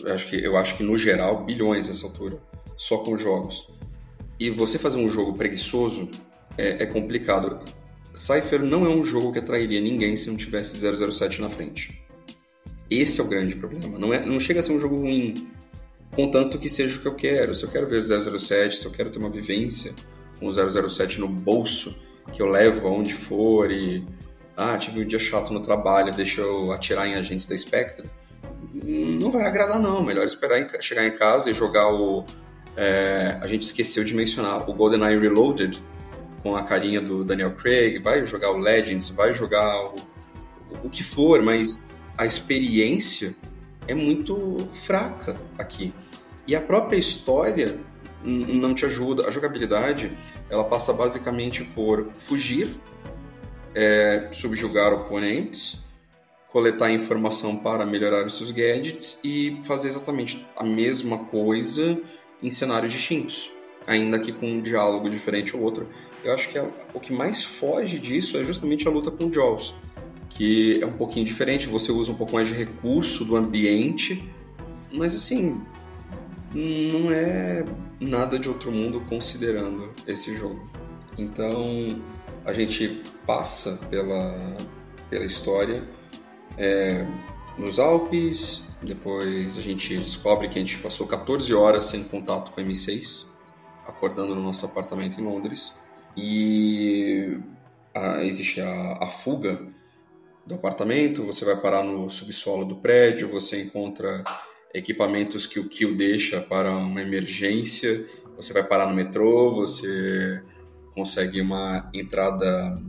Eu 0.03 0.15
acho 0.15 0.31
que, 0.31 0.37
eu 0.43 0.57
acho 0.57 0.79
que 0.79 0.83
no 0.83 0.97
geral, 0.97 1.45
bilhões 1.45 1.89
nessa 1.89 2.07
altura, 2.07 2.41
só 2.79 2.99
com 2.99 3.19
jogos. 3.19 3.71
E 4.39 4.49
você 4.49 4.79
fazer 4.79 4.97
um 4.97 5.09
jogo 5.09 5.35
preguiçoso 5.35 6.11
é, 6.57 6.85
é 6.85 6.87
complicado. 6.87 7.59
Cypher 8.15 8.63
não 8.63 8.87
é 8.87 8.89
um 8.89 9.05
jogo 9.05 9.31
que 9.31 9.41
atrairia 9.41 9.81
ninguém 9.81 10.17
se 10.17 10.31
não 10.31 10.39
tivesse 10.39 10.79
007 10.79 11.43
na 11.43 11.51
frente. 11.51 12.00
Esse 12.91 13.21
é 13.21 13.25
o 13.25 13.29
grande 13.29 13.55
problema. 13.55 13.99
Não, 13.99 14.13
é, 14.13 14.25
não 14.27 14.41
chega 14.41 14.61
a 14.61 14.63
ser 14.63 14.73
um 14.73 14.79
jogo 14.79 14.97
ruim, 14.97 15.49
contanto 16.11 16.59
que 16.59 16.69
seja 16.69 16.99
o 16.99 17.01
que 17.01 17.07
eu 17.07 17.15
quero. 17.15 17.55
Se 17.55 17.65
eu 17.65 17.71
quero 17.71 17.87
ver 17.87 18.03
007, 18.03 18.77
se 18.77 18.85
eu 18.85 18.91
quero 18.91 19.11
ter 19.11 19.19
uma 19.19 19.31
vivência 19.31 19.93
com 20.41 20.47
o 20.49 20.53
007 20.89 21.21
no 21.21 21.29
bolso, 21.29 21.95
que 22.33 22.43
eu 22.43 22.47
levo 22.47 22.89
aonde 22.89 23.15
for 23.15 23.71
e. 23.71 24.05
Ah, 24.57 24.77
tive 24.77 25.01
um 25.01 25.07
dia 25.07 25.19
chato 25.19 25.53
no 25.53 25.61
trabalho, 25.61 26.13
deixa 26.13 26.41
eu 26.41 26.71
atirar 26.73 27.07
em 27.07 27.15
agentes 27.15 27.47
da 27.47 27.57
Spectre. 27.57 28.07
Não 28.75 29.31
vai 29.31 29.47
agradar, 29.47 29.81
não. 29.81 30.03
Melhor 30.03 30.25
esperar 30.25 30.61
em, 30.61 30.83
chegar 30.83 31.07
em 31.07 31.13
casa 31.13 31.51
e 31.51 31.55
jogar 31.55 31.89
o. 31.89 32.25
É, 32.77 33.39
a 33.41 33.47
gente 33.47 33.63
esqueceu 33.63 34.05
de 34.05 34.15
mencionar 34.15 34.69
o 34.69 34.75
GoldenEye 34.75 35.19
Reloaded 35.19 35.83
com 36.43 36.57
a 36.57 36.63
carinha 36.63 37.01
do 37.01 37.25
Daniel 37.25 37.53
Craig. 37.53 37.99
Vai 38.03 38.25
jogar 38.27 38.51
o 38.51 38.59
Legends, 38.59 39.09
vai 39.11 39.33
jogar 39.33 39.83
o, 39.87 39.95
o 40.85 40.91
que 40.91 41.03
for, 41.03 41.43
mas 41.43 41.87
a 42.21 42.27
experiência 42.27 43.35
é 43.89 43.95
muito 43.95 44.69
fraca 44.75 45.41
aqui. 45.57 45.91
E 46.47 46.55
a 46.55 46.61
própria 46.61 46.99
história 46.99 47.79
não 48.23 48.75
te 48.75 48.85
ajuda. 48.85 49.27
A 49.27 49.31
jogabilidade 49.31 50.15
ela 50.51 50.65
passa 50.65 50.93
basicamente 50.93 51.65
por 51.65 52.11
fugir, 52.19 52.77
é, 53.75 54.29
subjugar 54.33 54.93
oponentes, 54.93 55.83
coletar 56.53 56.93
informação 56.93 57.57
para 57.57 57.87
melhorar 57.87 58.27
os 58.27 58.37
seus 58.37 58.51
gadgets 58.51 59.19
e 59.25 59.59
fazer 59.63 59.89
exatamente 59.89 60.47
a 60.55 60.63
mesma 60.63 61.25
coisa 61.25 61.99
em 62.43 62.51
cenários 62.51 62.93
distintos, 62.93 63.51
ainda 63.87 64.19
que 64.19 64.31
com 64.31 64.47
um 64.47 64.61
diálogo 64.61 65.09
diferente 65.09 65.57
ou 65.57 65.63
outro. 65.63 65.89
Eu 66.23 66.35
acho 66.35 66.51
que 66.51 66.59
é, 66.59 66.71
o 66.93 67.01
que 67.01 67.15
mais 67.15 67.43
foge 67.43 67.99
disso 67.99 68.37
é 68.37 68.45
justamente 68.45 68.87
a 68.87 68.91
luta 68.91 69.11
com 69.11 69.25
o 69.25 69.33
Jaws, 69.33 69.75
que 70.31 70.81
é 70.81 70.87
um 70.87 70.93
pouquinho 70.93 71.27
diferente, 71.27 71.67
você 71.67 71.91
usa 71.91 72.13
um 72.13 72.15
pouco 72.15 72.35
mais 72.35 72.49
de 72.49 72.55
recurso 72.55 73.25
do 73.25 73.37
ambiente, 73.37 74.27
mas 74.93 75.15
assim, 75.15 75.61
não 76.55 77.11
é 77.11 77.67
nada 78.01 78.39
de 78.39 78.49
outro 78.49 78.71
mundo 78.71 79.01
considerando 79.03 79.93
esse 80.07 80.35
jogo. 80.37 80.71
Então 81.19 82.01
a 82.45 82.53
gente 82.53 83.03
passa 83.27 83.77
pela, 83.91 84.57
pela 85.11 85.25
história 85.25 85.87
é, 86.57 87.05
nos 87.59 87.79
Alpes, 87.79 88.69
depois 88.81 89.59
a 89.59 89.61
gente 89.61 89.97
descobre 89.97 90.49
que 90.49 90.59
a 90.59 90.63
gente 90.63 90.79
passou 90.79 91.07
14 91.07 91.53
horas 91.53 91.87
sem 91.87 92.05
contato 92.05 92.53
com 92.53 92.61
a 92.61 92.65
M6, 92.65 93.27
acordando 93.87 94.35
no 94.35 94.43
nosso 94.43 94.65
apartamento 94.65 95.21
em 95.21 95.25
Londres, 95.25 95.75
e 96.17 97.39
a, 97.95 98.23
existe 98.25 98.61
a, 98.61 98.99
a 99.01 99.07
fuga 99.09 99.61
do 100.51 100.57
apartamento, 100.57 101.25
você 101.25 101.45
vai 101.45 101.57
parar 101.57 101.85
no 101.85 102.11
subsolo 102.11 102.65
do 102.65 102.77
prédio, 102.77 103.29
você 103.29 103.63
encontra 103.63 104.25
equipamentos 104.75 105.47
que 105.47 105.61
o 105.61 105.69
Kill 105.69 105.97
deixa 105.97 106.41
para 106.41 106.73
uma 106.77 107.01
emergência, 107.01 108.05
você 108.35 108.53
vai 108.53 108.65
parar 108.65 108.87
no 108.87 108.95
metrô, 108.95 109.55
você 109.55 110.43
consegue 110.93 111.41
uma 111.41 111.89
entrada, 111.95 112.83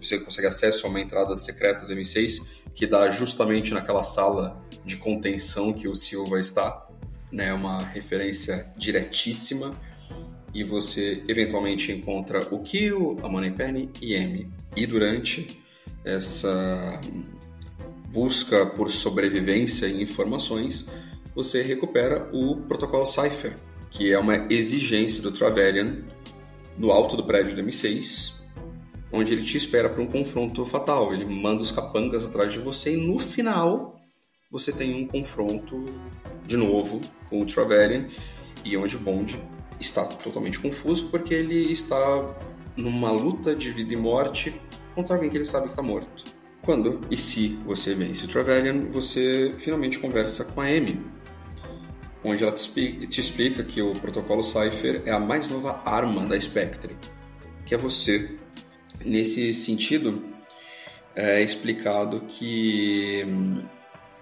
você 0.00 0.18
consegue 0.20 0.46
acesso 0.46 0.86
a 0.86 0.90
uma 0.90 1.00
entrada 1.00 1.34
secreta 1.34 1.84
do 1.84 1.92
M6 1.92 2.46
que 2.74 2.86
dá 2.86 3.08
justamente 3.10 3.74
naquela 3.74 4.04
sala 4.04 4.62
de 4.84 4.96
contenção 4.96 5.72
que 5.72 5.88
o 5.88 5.96
Silva 5.96 6.38
está, 6.38 6.86
né, 7.32 7.52
uma 7.52 7.82
referência 7.86 8.72
diretíssima 8.76 9.74
e 10.52 10.62
você 10.62 11.24
eventualmente 11.26 11.90
encontra 11.90 12.40
o 12.54 12.60
Kill, 12.60 13.18
a 13.22 13.28
Moneypenny 13.28 13.90
e 14.00 14.14
Amy. 14.14 14.48
E 14.76 14.86
durante 14.86 15.63
essa 16.04 17.00
busca 18.08 18.66
por 18.66 18.90
sobrevivência 18.90 19.86
e 19.86 20.02
informações, 20.02 20.88
você 21.34 21.62
recupera 21.62 22.28
o 22.32 22.56
protocolo 22.68 23.06
Cypher, 23.06 23.56
que 23.90 24.12
é 24.12 24.18
uma 24.18 24.46
exigência 24.52 25.22
do 25.22 25.32
Trevelyan 25.32 26.04
no 26.78 26.90
alto 26.90 27.16
do 27.16 27.24
prédio 27.24 27.56
do 27.56 27.62
M6, 27.62 28.42
onde 29.12 29.32
ele 29.32 29.42
te 29.42 29.56
espera 29.56 29.88
para 29.88 30.02
um 30.02 30.06
confronto 30.06 30.64
fatal. 30.64 31.12
Ele 31.12 31.24
manda 31.24 31.62
os 31.62 31.72
capangas 31.72 32.24
atrás 32.24 32.52
de 32.52 32.58
você 32.58 32.94
e 32.94 32.96
no 32.96 33.18
final 33.18 33.96
você 34.50 34.70
tem 34.72 34.94
um 34.94 35.06
confronto 35.06 35.84
de 36.46 36.56
novo 36.56 37.00
com 37.28 37.40
o 37.40 37.46
Trevelyan 37.46 38.08
e 38.64 38.76
onde 38.76 38.96
o 38.96 39.00
Bond 39.00 39.40
está 39.80 40.04
totalmente 40.04 40.60
confuso 40.60 41.08
porque 41.08 41.34
ele 41.34 41.72
está 41.72 42.36
numa 42.76 43.10
luta 43.10 43.54
de 43.54 43.70
vida 43.72 43.92
e 43.92 43.96
morte 43.96 44.60
contra 44.94 45.16
alguém 45.16 45.30
que 45.30 45.36
ele 45.36 45.44
sabe 45.44 45.64
que 45.64 45.72
está 45.72 45.82
morto. 45.82 46.24
Quando 46.62 47.00
e 47.10 47.16
se 47.16 47.58
você 47.66 47.94
vence 47.94 48.24
o 48.24 48.28
Trevelyan, 48.28 48.90
você 48.90 49.54
finalmente 49.58 49.98
conversa 49.98 50.44
com 50.46 50.60
a 50.60 50.64
Amy, 50.64 50.98
onde 52.24 52.42
ela 52.42 52.52
te 52.52 53.20
explica 53.20 53.62
que 53.62 53.82
o 53.82 53.92
protocolo 53.92 54.42
Cypher 54.42 55.02
é 55.04 55.10
a 55.10 55.18
mais 55.18 55.48
nova 55.48 55.82
arma 55.84 56.26
da 56.26 56.38
Spectre, 56.40 56.96
que 57.66 57.74
é 57.74 57.78
você. 57.78 58.36
Nesse 59.04 59.52
sentido, 59.52 60.22
é 61.14 61.42
explicado 61.42 62.20
que 62.26 63.24
hum, 63.26 63.62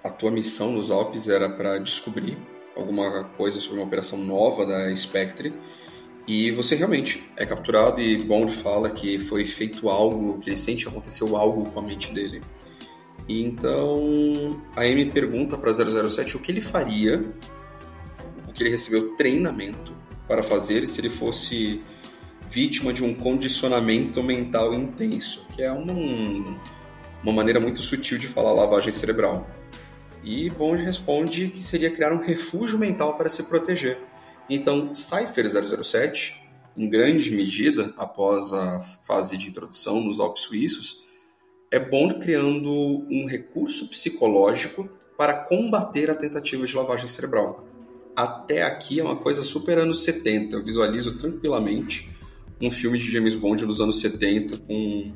a 0.02 0.10
tua 0.10 0.30
missão 0.30 0.72
nos 0.72 0.90
Alpes 0.90 1.28
era 1.28 1.48
para 1.48 1.78
descobrir 1.78 2.36
alguma 2.74 3.24
coisa 3.36 3.60
sobre 3.60 3.78
uma 3.78 3.86
operação 3.86 4.18
nova 4.18 4.66
da 4.66 4.94
Spectre 4.96 5.54
e 6.26 6.50
você 6.52 6.74
realmente 6.74 7.22
é 7.36 7.44
capturado 7.44 8.00
e 8.00 8.16
Bond 8.22 8.52
fala 8.52 8.90
que 8.90 9.18
foi 9.18 9.44
feito 9.44 9.88
algo, 9.88 10.38
que 10.38 10.50
ele 10.50 10.56
sente 10.56 10.84
que 10.84 10.90
aconteceu 10.90 11.36
algo 11.36 11.70
com 11.70 11.80
a 11.80 11.82
mente 11.82 12.12
dele. 12.12 12.40
E 13.28 13.42
então 13.42 14.62
a 14.76 14.82
Amy 14.82 15.10
pergunta 15.10 15.56
para 15.56 15.72
007 15.72 16.36
o 16.36 16.40
que 16.40 16.50
ele 16.50 16.60
faria 16.60 17.24
que 18.52 18.62
ele 18.62 18.70
recebeu 18.70 19.16
treinamento 19.16 19.92
para 20.28 20.42
fazer 20.42 20.86
se 20.86 21.00
ele 21.00 21.10
fosse 21.10 21.82
vítima 22.50 22.92
de 22.92 23.02
um 23.02 23.14
condicionamento 23.14 24.22
mental 24.22 24.74
intenso, 24.74 25.46
que 25.54 25.62
é 25.62 25.72
um, 25.72 26.56
uma 27.22 27.32
maneira 27.32 27.58
muito 27.58 27.82
sutil 27.82 28.18
de 28.18 28.28
falar 28.28 28.52
lavagem 28.52 28.92
cerebral. 28.92 29.48
E 30.22 30.50
Bond 30.50 30.82
responde 30.82 31.48
que 31.48 31.62
seria 31.62 31.90
criar 31.90 32.12
um 32.12 32.20
refúgio 32.20 32.78
mental 32.78 33.16
para 33.16 33.28
se 33.28 33.44
proteger. 33.44 33.98
Então, 34.48 34.94
Cypher 34.94 35.48
007, 35.48 36.42
em 36.76 36.88
grande 36.88 37.30
medida, 37.30 37.92
após 37.96 38.52
a 38.52 38.80
fase 38.80 39.36
de 39.36 39.48
introdução 39.48 40.00
nos 40.00 40.20
Alpes 40.20 40.42
Suíços, 40.42 41.02
é 41.70 41.78
Bond 41.78 42.18
criando 42.20 42.70
um 43.10 43.26
recurso 43.26 43.88
psicológico 43.88 44.88
para 45.16 45.34
combater 45.34 46.10
a 46.10 46.14
tentativa 46.14 46.66
de 46.66 46.76
lavagem 46.76 47.06
cerebral 47.06 47.72
até 48.14 48.62
aqui 48.62 49.00
é 49.00 49.04
uma 49.04 49.16
coisa 49.16 49.42
super 49.42 49.78
anos 49.78 50.02
70. 50.04 50.56
Eu 50.56 50.64
visualizo 50.64 51.16
tranquilamente 51.16 52.10
um 52.60 52.70
filme 52.70 52.98
de 52.98 53.10
James 53.10 53.34
Bond 53.34 53.64
nos 53.64 53.80
anos 53.80 54.00
70 54.00 54.58
com 54.58 55.12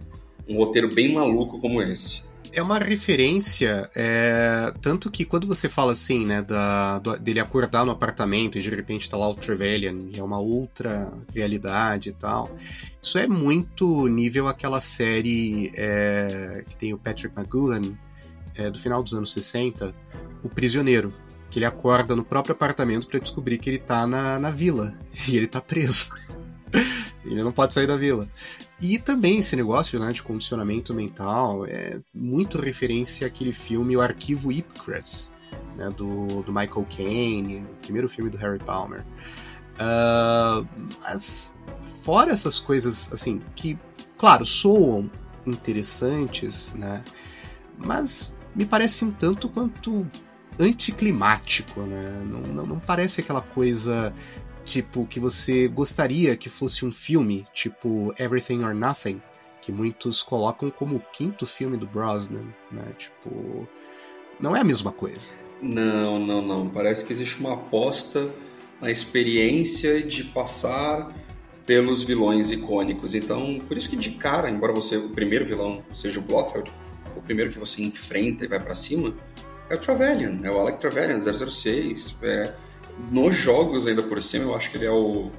um 0.49 0.57
roteiro 0.57 0.93
bem 0.93 1.13
maluco 1.13 1.61
como 1.61 1.83
esse. 1.83 2.23
É 2.53 2.63
uma 2.63 2.79
referência, 2.79 3.91
é, 3.95 4.73
tanto 4.81 5.11
que 5.11 5.25
quando 5.25 5.47
você 5.47 5.69
fala 5.69 5.93
assim, 5.93 6.25
né, 6.25 6.43
da, 6.43 6.99
do, 6.99 7.19
dele 7.19 7.41
acordar 7.41 7.85
no 7.85 7.91
apartamento 7.91 8.59
e 8.59 8.63
de 8.63 8.71
repente 8.71 9.11
tá 9.11 9.17
lá 9.17 9.29
o 9.29 9.35
Trevelyan, 9.35 10.11
e 10.13 10.19
é 10.19 10.23
uma 10.23 10.39
outra 10.39 11.13
realidade 11.35 12.11
e 12.11 12.13
tal, 12.13 12.51
isso 13.01 13.19
é 13.19 13.27
muito 13.27 14.07
nível 14.09 14.49
aquela 14.49 14.81
série 14.81 15.71
é, 15.75 16.65
que 16.67 16.77
tem 16.77 16.95
o 16.95 16.99
Patrick 16.99 17.39
McGoohan, 17.39 17.83
é, 18.57 18.71
do 18.71 18.79
final 18.79 19.03
dos 19.03 19.15
anos 19.15 19.33
60, 19.33 19.95
O 20.43 20.49
Prisioneiro, 20.49 21.13
que 21.51 21.59
ele 21.59 21.67
acorda 21.67 22.17
no 22.17 22.25
próprio 22.25 22.55
apartamento 22.55 23.07
para 23.07 23.21
descobrir 23.21 23.59
que 23.59 23.71
ele 23.71 23.79
tá 23.79 24.07
na, 24.07 24.39
na 24.39 24.51
vila 24.51 24.95
e 25.29 25.37
ele 25.37 25.47
tá 25.47 25.61
preso. 25.61 26.11
ele 27.25 27.43
não 27.43 27.53
pode 27.53 27.75
sair 27.75 27.87
da 27.87 27.97
vila. 27.97 28.29
E 28.81 28.99
também 28.99 29.39
esse 29.39 29.57
negócio 29.57 29.99
né, 29.99 30.13
de 30.13 30.23
condicionamento 30.23 30.93
mental 30.93 31.65
é 31.65 31.99
muito 32.15 32.61
referência 32.61 33.27
àquele 33.27 33.53
filme 33.53 33.97
O 33.97 34.03
Arquivo 34.03 34.53
Ipcress, 34.53 35.33
né, 35.77 35.91
do, 35.91 36.43
do 36.43 36.53
Michael 36.53 36.87
Caine, 36.95 37.61
o 37.63 37.75
primeiro 37.83 38.09
filme 38.09 38.31
do 38.31 38.37
Harry 38.37 38.59
Palmer. 38.59 39.05
Uh, 39.77 40.67
mas 41.03 41.55
fora 42.03 42.33
essas 42.33 42.59
coisas 42.59 43.11
assim 43.13 43.41
que, 43.55 43.79
claro, 44.19 44.45
soam 44.45 45.11
interessantes, 45.47 46.75
né, 46.75 47.03
mas 47.79 48.37
me 48.55 48.67
parece 48.67 49.05
um 49.05 49.11
tanto 49.11 49.49
quanto 49.49 50.07
anticlimático, 50.59 51.81
né? 51.83 52.25
Não, 52.27 52.41
não, 52.41 52.67
não, 52.67 52.79
parece 52.79 53.21
aquela 53.21 53.43
coisa 53.43 54.13
tipo 54.67 55.07
que 55.07 55.21
você 55.21 55.69
gostaria 55.69 56.37
que 56.37 56.51
fosse 56.51 56.85
um 56.85 56.93
filme, 56.93 57.47
tipo 57.53 58.13
Everything 58.19 58.65
or 58.65 58.75
Nothing, 58.75 59.23
que 59.63 59.73
muitos 59.73 60.23
colocam 60.23 60.71
como 60.71 60.97
o 60.97 61.03
quinto 61.13 61.47
filme 61.47 61.77
do 61.77 61.87
Brosnan, 61.87 62.45
né? 62.71 62.85
Tipo, 62.99 63.67
não 64.39 64.55
é 64.55 64.61
a 64.61 64.65
mesma 64.65 64.93
coisa. 64.93 65.33
Não, 65.63 66.19
não, 66.19 66.43
não. 66.43 66.69
Parece 66.69 67.05
que 67.05 67.13
existe 67.13 67.41
uma 67.41 67.55
aposta 67.55 68.31
na 68.81 68.91
experiência 68.91 70.03
de 70.03 70.25
passar 70.25 71.15
pelos 71.65 72.03
vilões 72.05 72.51
icônicos. 72.51 73.15
Então, 73.15 73.59
por 73.67 73.77
isso 73.77 73.89
que 73.89 73.97
de 73.97 74.11
cara, 74.13 74.51
embora 74.51 74.73
você 74.73 74.97
o 74.97 75.09
primeiro 75.11 75.47
vilão 75.47 75.83
seja 75.93 76.21
o 76.21 76.23
Blofeld, 76.23 76.71
o 77.17 77.23
primeiro 77.23 77.51
que 77.51 77.59
você 77.59 77.83
enfrenta 77.83 78.45
e 78.45 78.49
vai 78.49 78.61
para 78.61 78.75
cima, 78.75 79.15
é 79.71 79.75
o 79.75 79.79
Trevelyan, 79.79 80.41
é 80.45 80.51
o 80.51 80.59
Alec 80.59 80.79
Trevelyan, 80.79 81.19
006. 81.19 82.19
É, 82.23 82.55
nos 83.11 83.35
jogos, 83.35 83.87
ainda 83.87 84.03
por 84.03 84.23
cima, 84.23 84.45
eu 84.45 84.57
acho 84.57 84.71
que 84.71 84.77
ele 84.77 84.87
é 84.87 84.91
o 84.91 85.31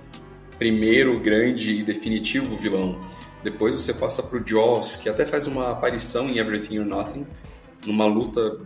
primeiro 0.58 1.20
grande 1.20 1.76
e 1.76 1.84
definitivo 1.84 2.56
vilão. 2.56 3.00
Depois 3.44 3.74
você 3.74 3.94
passa 3.94 4.24
pro 4.24 4.46
Jaws, 4.46 4.96
que 4.96 5.10
até 5.10 5.26
faz 5.26 5.48
uma 5.48 5.72
aparição 5.72 6.28
em 6.28 6.38
Everything 6.38 6.80
or 6.80 6.86
Nothing, 6.86 7.26
numa 7.86 8.06
luta 8.06 8.60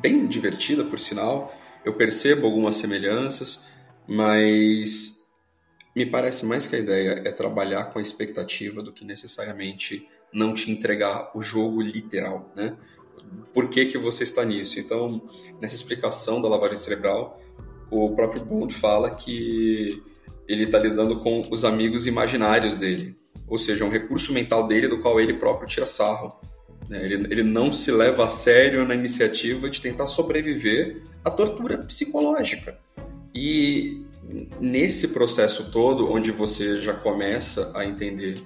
bem 0.00 0.26
divertida, 0.26 0.84
por 0.84 0.98
sinal. 0.98 1.52
Eu 1.84 1.94
percebo 1.94 2.46
algumas 2.46 2.76
semelhanças, 2.76 3.66
mas 4.08 5.24
me 5.94 6.06
parece 6.06 6.44
mais 6.46 6.66
que 6.66 6.76
a 6.76 6.78
ideia 6.78 7.22
é 7.24 7.32
trabalhar 7.32 7.86
com 7.86 7.98
a 7.98 8.02
expectativa 8.02 8.82
do 8.82 8.92
que 8.92 9.04
necessariamente 9.04 10.06
não 10.32 10.52
te 10.52 10.70
entregar 10.70 11.30
o 11.34 11.40
jogo 11.40 11.80
literal, 11.80 12.52
né? 12.54 12.76
por 13.52 13.68
que, 13.70 13.86
que 13.86 13.98
você 13.98 14.24
está 14.24 14.44
nisso. 14.44 14.78
Então, 14.78 15.22
nessa 15.60 15.74
explicação 15.74 16.40
da 16.40 16.48
lavagem 16.48 16.76
cerebral, 16.76 17.40
o 17.90 18.14
próprio 18.14 18.44
Bond 18.44 18.74
fala 18.74 19.10
que 19.10 20.02
ele 20.48 20.64
está 20.64 20.78
lidando 20.78 21.20
com 21.20 21.42
os 21.50 21.64
amigos 21.64 22.06
imaginários 22.06 22.76
dele, 22.76 23.16
ou 23.46 23.58
seja, 23.58 23.84
um 23.84 23.88
recurso 23.88 24.32
mental 24.32 24.66
dele 24.66 24.88
do 24.88 24.98
qual 24.98 25.20
ele 25.20 25.34
próprio 25.34 25.68
tira 25.68 25.86
sarro. 25.86 26.40
Né? 26.88 27.04
Ele, 27.04 27.14
ele 27.30 27.42
não 27.42 27.72
se 27.72 27.90
leva 27.90 28.24
a 28.24 28.28
sério 28.28 28.86
na 28.86 28.94
iniciativa 28.94 29.68
de 29.68 29.80
tentar 29.80 30.06
sobreviver 30.06 31.02
à 31.24 31.30
tortura 31.30 31.78
psicológica. 31.78 32.78
E 33.34 34.04
nesse 34.60 35.08
processo 35.08 35.70
todo, 35.70 36.10
onde 36.10 36.30
você 36.30 36.80
já 36.80 36.94
começa 36.94 37.72
a 37.74 37.84
entender 37.84 38.38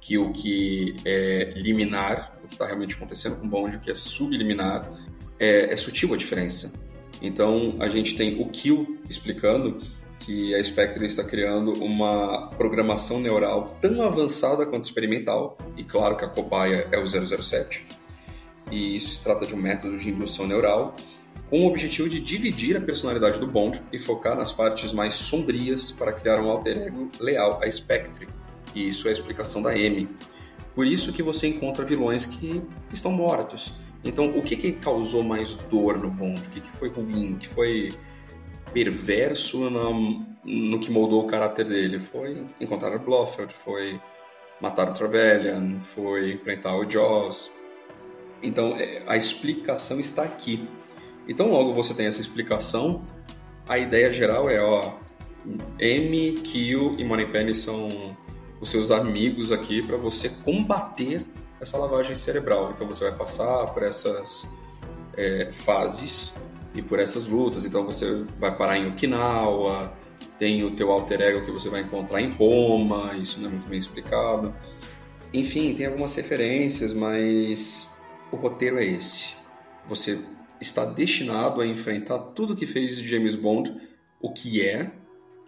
que 0.00 0.18
o 0.18 0.32
que 0.32 0.94
é 1.04 1.52
liminar, 1.56 2.38
o 2.44 2.48
que 2.48 2.54
está 2.54 2.66
realmente 2.66 2.94
acontecendo 2.94 3.36
com 3.36 3.46
o 3.46 3.48
Bond, 3.48 3.76
o 3.76 3.80
que 3.80 3.90
é 3.90 3.94
subliminar, 3.94 4.92
é, 5.38 5.72
é 5.72 5.76
sutil 5.76 6.12
a 6.12 6.16
diferença. 6.16 6.74
Então, 7.22 7.76
a 7.78 7.88
gente 7.88 8.16
tem 8.16 8.40
o 8.40 8.48
Kill 8.48 8.98
explicando 9.08 9.78
que 10.20 10.54
a 10.54 10.62
Spectre 10.62 11.04
está 11.04 11.22
criando 11.22 11.72
uma 11.84 12.48
programação 12.56 13.20
neural 13.20 13.76
tão 13.80 14.02
avançada 14.02 14.64
quanto 14.64 14.84
experimental, 14.84 15.58
e 15.76 15.84
claro 15.84 16.16
que 16.16 16.24
a 16.24 16.28
cobaia 16.28 16.88
é 16.90 16.98
o 16.98 17.06
007, 17.06 17.86
e 18.70 18.96
isso 18.96 19.16
se 19.16 19.22
trata 19.22 19.46
de 19.46 19.54
um 19.54 19.58
método 19.58 19.98
de 19.98 20.08
indução 20.08 20.46
neural, 20.46 20.96
com 21.50 21.60
o 21.60 21.66
objetivo 21.66 22.08
de 22.08 22.20
dividir 22.20 22.76
a 22.76 22.80
personalidade 22.80 23.38
do 23.38 23.46
Bond 23.46 23.82
e 23.92 23.98
focar 23.98 24.34
nas 24.34 24.52
partes 24.52 24.92
mais 24.92 25.14
sombrias 25.14 25.90
para 25.90 26.12
criar 26.12 26.40
um 26.40 26.50
alter 26.50 26.78
ego 26.78 27.10
leal 27.20 27.60
a 27.62 27.70
Spectre. 27.70 28.26
E 28.74 28.88
isso 28.88 29.06
é 29.06 29.10
a 29.10 29.12
explicação 29.12 29.62
da 29.62 29.78
M. 29.78 30.08
Por 30.74 30.86
isso 30.86 31.12
que 31.12 31.22
você 31.22 31.46
encontra 31.46 31.84
vilões 31.84 32.26
que 32.26 32.62
estão 32.92 33.12
mortos. 33.12 33.72
Então, 34.04 34.26
o 34.36 34.42
que, 34.42 34.54
que 34.56 34.72
causou 34.72 35.22
mais 35.22 35.56
dor 35.56 35.98
no 35.98 36.10
Bond? 36.10 36.40
O 36.40 36.50
que, 36.50 36.60
que 36.60 36.70
foi 36.70 36.90
ruim? 36.90 37.34
O 37.34 37.38
que 37.38 37.48
foi 37.48 37.92
perverso 38.72 39.70
no, 39.70 40.26
no 40.44 40.78
que 40.78 40.90
moldou 40.90 41.22
o 41.22 41.26
caráter 41.26 41.66
dele? 41.66 41.98
Foi 41.98 42.44
encontrar 42.60 42.94
o 42.94 42.98
Blofeld, 42.98 43.52
foi 43.52 43.98
matar 44.60 44.90
o 44.90 44.92
Trevelyan, 44.92 45.80
foi 45.80 46.32
enfrentar 46.32 46.76
o 46.76 46.88
Jaws. 46.88 47.50
Então, 48.42 48.76
é, 48.76 49.02
a 49.06 49.16
explicação 49.16 49.98
está 49.98 50.22
aqui. 50.22 50.68
Então, 51.26 51.50
logo 51.50 51.72
você 51.72 51.94
tem 51.94 52.06
essa 52.06 52.20
explicação, 52.20 53.02
a 53.66 53.78
ideia 53.78 54.12
geral 54.12 54.50
é, 54.50 54.60
ó, 54.60 54.92
M, 55.78 56.32
Kill 56.32 56.96
e 56.98 57.04
Moneypenny 57.04 57.54
são 57.54 57.88
os 58.60 58.68
seus 58.68 58.90
amigos 58.90 59.50
aqui 59.50 59.82
para 59.82 59.96
você 59.96 60.28
combater 60.28 61.24
essa 61.60 61.78
lavagem 61.78 62.14
cerebral. 62.14 62.70
Então, 62.74 62.86
você 62.86 63.04
vai 63.08 63.18
passar 63.18 63.66
por 63.72 63.82
essas 63.82 64.50
é, 65.16 65.50
fases 65.52 66.34
e 66.74 66.82
por 66.82 66.98
essas 66.98 67.26
lutas. 67.26 67.64
Então, 67.64 67.84
você 67.84 68.24
vai 68.38 68.56
parar 68.56 68.78
em 68.78 68.88
Okinawa, 68.88 69.92
tem 70.38 70.64
o 70.64 70.70
teu 70.72 70.90
alter 70.90 71.20
ego 71.20 71.44
que 71.44 71.50
você 71.50 71.68
vai 71.68 71.82
encontrar 71.82 72.20
em 72.20 72.30
Roma, 72.30 73.14
isso 73.16 73.40
não 73.40 73.48
é 73.48 73.50
muito 73.50 73.68
bem 73.68 73.78
explicado. 73.78 74.54
Enfim, 75.32 75.74
tem 75.74 75.86
algumas 75.86 76.14
referências, 76.14 76.92
mas 76.92 77.96
o 78.30 78.36
roteiro 78.36 78.78
é 78.78 78.84
esse. 78.84 79.34
Você 79.86 80.18
está 80.60 80.84
destinado 80.84 81.60
a 81.60 81.66
enfrentar 81.66 82.18
tudo 82.18 82.56
que 82.56 82.66
fez 82.66 82.96
James 82.98 83.34
Bond, 83.34 83.74
o 84.20 84.32
que 84.32 84.62
é, 84.62 84.92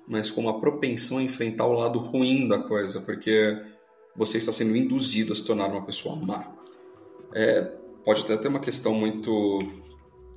mas 0.06 0.30
com 0.30 0.42
uma 0.42 0.60
propensão 0.60 1.18
a 1.18 1.22
enfrentar 1.22 1.66
o 1.66 1.72
lado 1.72 1.98
ruim 1.98 2.46
da 2.46 2.58
coisa, 2.58 3.00
porque 3.00 3.60
você 4.16 4.38
está 4.38 4.52
sendo 4.52 4.76
induzido 4.76 5.32
a 5.32 5.36
se 5.36 5.44
tornar 5.44 5.68
uma 5.68 5.82
pessoa 5.82 6.16
má. 6.16 6.52
É, 7.34 7.62
pode 8.04 8.22
até 8.22 8.36
ter 8.36 8.48
uma 8.48 8.60
questão 8.60 8.94
muito 8.94 9.58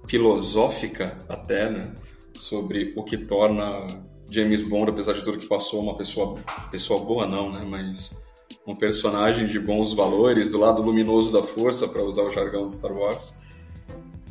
filosófica 0.08 1.18
até, 1.28 1.70
né, 1.70 1.94
sobre 2.34 2.94
o 2.96 3.04
que 3.04 3.18
torna 3.18 3.86
James 4.30 4.62
Bond, 4.62 4.92
apesar 4.92 5.14
de 5.14 5.24
tudo 5.24 5.38
que 5.38 5.48
passou, 5.48 5.82
uma 5.82 5.96
pessoa 5.96 6.38
pessoa 6.72 7.04
boa 7.04 7.26
não, 7.26 7.52
né, 7.52 7.66
mas 7.68 8.24
um 8.66 8.76
personagem 8.76 9.48
de 9.48 9.60
bons 9.60 9.94
valores, 9.94 10.50
do 10.50 10.60
lado 10.60 10.82
luminoso 10.82 11.32
da 11.34 11.42
força, 11.42 11.88
para 11.88 12.04
usar 12.04 12.24
o 12.24 12.32
jargão 12.32 12.68
de 12.68 12.76
Star 12.76 12.96
Wars. 12.96 13.36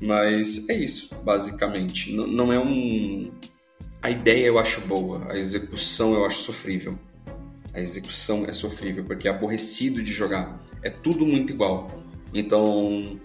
Mas 0.00 0.68
é 0.68 0.74
isso, 0.74 1.14
basicamente. 1.24 2.12
N 2.12 2.26
não 2.26 2.52
é 2.52 2.58
um. 2.58 3.32
A 4.00 4.11
ideia 4.11 4.46
eu 4.46 4.58
acho 4.58 4.80
boa, 4.82 5.26
a 5.28 5.37
execução 5.37 6.14
eu 6.14 6.24
acho 6.24 6.38
sofrível. 6.38 6.96
A 7.79 7.81
execução 7.81 8.45
é 8.49 8.53
sofrível 8.53 9.05
porque 9.05 9.29
é 9.29 9.31
aborrecido 9.31 10.03
de 10.03 10.12
jogar. 10.12 10.61
É 10.83 10.91
tudo 10.91 11.25
muito 11.25 11.53
igual. 11.53 11.88
Então, 12.35 13.21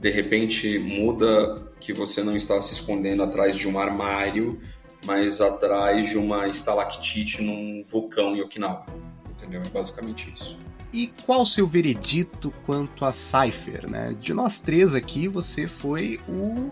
de 0.00 0.08
repente, 0.08 0.78
muda 0.78 1.70
que 1.78 1.92
você 1.92 2.22
não 2.22 2.34
está 2.34 2.60
se 2.62 2.72
escondendo 2.72 3.22
atrás 3.22 3.54
de 3.54 3.68
um 3.68 3.78
armário, 3.78 4.58
mas 5.04 5.42
atrás 5.42 6.08
de 6.08 6.16
uma 6.16 6.48
estalactite 6.48 7.42
num 7.42 7.84
vulcão 7.84 8.34
em 8.34 8.40
Okinawa. 8.40 8.86
Entendeu? 9.32 9.60
É 9.60 9.68
basicamente 9.68 10.32
isso. 10.34 10.58
E 10.94 11.12
qual 11.26 11.42
o 11.42 11.46
seu 11.46 11.66
veredito 11.66 12.50
quanto 12.64 13.04
a 13.04 13.12
Cypher, 13.12 13.86
né? 13.86 14.16
De 14.18 14.32
nós 14.32 14.60
três 14.60 14.94
aqui, 14.94 15.28
você 15.28 15.68
foi 15.68 16.18
o 16.26 16.70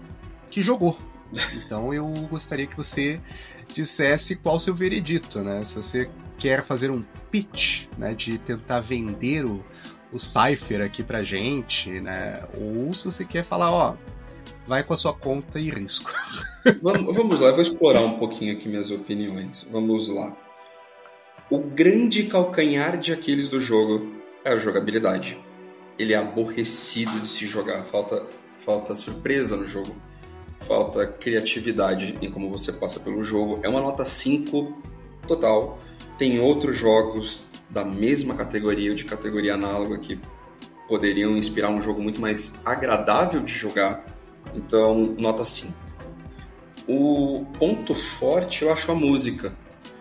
que 0.51 0.63
jogou. 0.63 0.99
Então 1.53 1.93
eu 1.93 2.07
gostaria 2.31 2.67
que 2.67 2.75
você 2.75 3.21
dissesse 3.75 4.37
qual 4.37 4.57
o 4.57 4.59
seu 4.59 4.75
veredito, 4.75 5.43
né? 5.43 5.63
Se 5.63 5.75
você 5.75 6.09
quer 6.39 6.63
fazer 6.63 6.91
um 6.91 7.03
pitch, 7.31 7.87
né, 7.99 8.15
de 8.15 8.39
tentar 8.39 8.81
vender 8.81 9.45
o, 9.45 9.65
o 10.13 10.19
Cypher 10.19 10.83
aqui 10.83 11.03
pra 11.03 11.23
gente, 11.23 11.91
né? 12.01 12.43
Ou 12.55 12.95
se 12.95 13.05
você 13.05 13.25
quer 13.25 13.45
falar, 13.45 13.71
ó, 13.71 13.97
vai 14.67 14.83
com 14.83 14.95
a 14.95 14.97
sua 14.97 15.13
conta 15.13 15.59
e 15.59 15.69
risco. 15.71 16.11
Vamos, 16.83 17.17
vamos 17.17 17.41
lá, 17.41 17.49
eu 17.49 17.55
vou 17.55 17.63
explorar 17.63 18.03
um 18.03 18.19
pouquinho 18.19 18.53
aqui 18.53 18.69
minhas 18.69 18.91
opiniões. 18.91 19.67
Vamos 19.73 20.11
lá. 20.11 20.37
O 21.51 21.61
grande 21.61 22.25
calcanhar 22.25 22.99
de 22.99 23.11
Aquiles 23.11 23.49
do 23.49 23.59
jogo 23.59 24.13
é 24.45 24.53
a 24.53 24.59
jogabilidade. 24.59 25.41
Ele 25.99 26.13
é 26.13 26.17
aborrecido 26.17 27.21
de 27.21 27.29
se 27.29 27.47
jogar, 27.47 27.85
falta, 27.85 28.27
falta 28.59 28.95
surpresa 28.95 29.57
no 29.57 29.65
jogo, 29.65 29.97
falta 30.59 31.07
criatividade 31.07 32.19
em 32.21 32.31
como 32.31 32.51
você 32.51 32.71
passa 32.71 33.01
pelo 33.01 33.25
jogo. 33.25 33.61
É 33.63 33.69
uma 33.69 33.81
nota 33.81 34.05
5 34.05 34.77
total. 35.27 35.79
Tem 36.19 36.39
outros 36.41 36.77
jogos 36.77 37.47
da 37.71 37.85
mesma 37.85 38.35
categoria 38.35 38.91
ou 38.91 38.97
de 38.97 39.05
categoria 39.05 39.55
análoga 39.55 39.99
que 39.99 40.21
poderiam 40.87 41.37
inspirar 41.37 41.71
um 41.71 41.81
jogo 41.81 42.03
muito 42.03 42.21
mais 42.21 42.61
agradável 42.65 43.41
de 43.41 43.53
jogar. 43.53 44.05
Então, 44.55 45.15
nota 45.19 45.45
5. 45.45 45.73
O 46.87 47.47
ponto 47.59 47.95
forte 47.95 48.63
eu 48.63 48.73
acho 48.73 48.91
a 48.91 48.95
música 48.95 49.55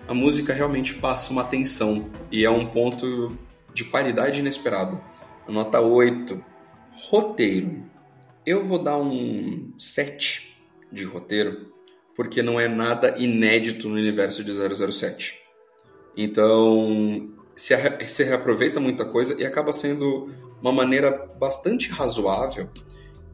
a 0.08 0.14
música 0.14 0.54
realmente 0.54 0.94
passa 0.94 1.34
uma 1.34 1.44
tensão 1.44 2.10
e 2.32 2.46
é 2.46 2.50
um 2.50 2.66
ponto 2.66 3.38
de 3.74 3.84
qualidade 3.84 4.40
inesperado. 4.40 5.02
Nota 5.46 5.82
8. 5.82 6.44
Roteiro. 7.10 7.84
Eu 8.46 8.66
vou 8.66 8.80
dar 8.80 8.98
um 8.98 9.74
7 9.78 10.58
de 10.90 11.04
roteiro, 11.04 11.74
porque 12.16 12.42
não 12.42 12.58
é 12.58 12.70
nada 12.70 13.16
inédito 13.18 13.90
no 13.90 13.96
universo 13.96 14.46
de 14.46 14.54
007. 14.54 15.42
Então, 16.18 17.30
se, 17.56 17.76
se 18.08 18.24
reaproveita 18.24 18.80
muita 18.80 19.06
coisa 19.06 19.40
e 19.40 19.46
acaba 19.46 19.72
sendo 19.72 20.28
uma 20.60 20.72
maneira 20.72 21.12
bastante 21.40 21.90
razoável 21.92 22.68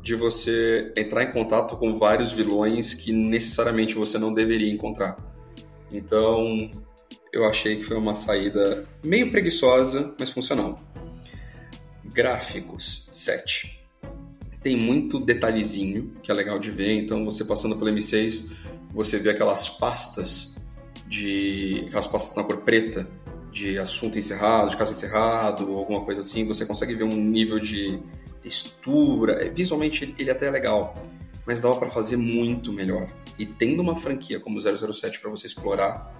de 0.01 0.15
você 0.15 0.91
entrar 0.97 1.23
em 1.23 1.31
contato 1.31 1.77
com 1.77 1.97
vários 1.97 2.33
vilões 2.33 2.93
que 2.93 3.13
necessariamente 3.13 3.95
você 3.95 4.17
não 4.17 4.33
deveria 4.33 4.69
encontrar. 4.69 5.17
Então, 5.89 6.69
eu 7.31 7.45
achei 7.45 7.77
que 7.77 7.83
foi 7.83 7.95
uma 7.95 8.13
saída 8.13 8.85
meio 9.01 9.31
preguiçosa, 9.31 10.13
mas 10.19 10.29
funcional. 10.29 10.81
Gráficos 12.03 13.07
7. 13.13 13.79
Tem 14.61 14.75
muito 14.75 15.21
detalhezinho 15.21 16.13
que 16.21 16.29
é 16.29 16.33
legal 16.33 16.59
de 16.59 16.69
ver, 16.69 16.93
então 16.93 17.23
você 17.23 17.45
passando 17.45 17.77
pelo 17.77 17.89
M6, 17.89 18.51
você 18.93 19.17
vê 19.17 19.29
aquelas 19.29 19.69
pastas 19.69 20.52
de 21.13 21.85
aquelas 21.87 22.35
na 22.35 22.43
cor 22.43 22.57
preta 22.61 23.07
de 23.51 23.77
assunto 23.77 24.17
encerrado, 24.17 24.71
de 24.71 24.77
caso 24.77 24.93
encerrado, 24.93 25.71
alguma 25.75 26.01
coisa 26.01 26.21
assim, 26.21 26.43
você 26.43 26.65
consegue 26.65 26.95
ver 26.95 27.03
um 27.03 27.15
nível 27.15 27.59
de 27.59 27.99
textura. 28.41 29.33
É, 29.33 29.49
visualmente 29.49 30.15
ele 30.17 30.31
até 30.31 30.47
é 30.47 30.49
legal, 30.49 30.95
mas 31.45 31.61
dava 31.61 31.75
para 31.75 31.91
fazer 31.91 32.17
muito 32.17 32.73
melhor. 32.73 33.07
E 33.37 33.45
tendo 33.45 33.79
uma 33.83 33.95
franquia 33.95 34.39
como 34.39 34.59
007 34.59 35.19
para 35.19 35.29
você 35.29 35.45
explorar, 35.45 36.19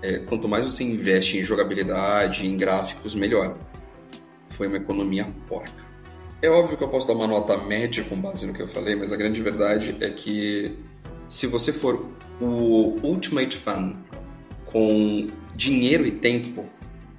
é, 0.00 0.20
quanto 0.20 0.48
mais 0.48 0.64
você 0.64 0.84
investe 0.84 1.36
em 1.36 1.42
jogabilidade, 1.42 2.46
em 2.46 2.56
gráficos, 2.56 3.16
melhor. 3.16 3.58
Foi 4.48 4.68
uma 4.68 4.76
economia 4.76 5.26
porca. 5.48 5.90
É 6.40 6.48
óbvio 6.48 6.78
que 6.78 6.84
eu 6.84 6.88
posso 6.88 7.08
dar 7.08 7.14
uma 7.14 7.26
nota 7.26 7.56
média 7.56 8.04
com 8.04 8.14
base 8.16 8.46
no 8.46 8.54
que 8.54 8.62
eu 8.62 8.68
falei, 8.68 8.94
mas 8.94 9.10
a 9.10 9.16
grande 9.16 9.42
verdade 9.42 9.96
é 10.00 10.08
que 10.08 10.76
se 11.28 11.48
você 11.48 11.72
for 11.72 12.06
o 12.40 12.96
Ultimate 13.02 13.56
Fan 13.56 13.96
com 14.72 15.28
dinheiro 15.54 16.06
e 16.06 16.12
tempo 16.12 16.68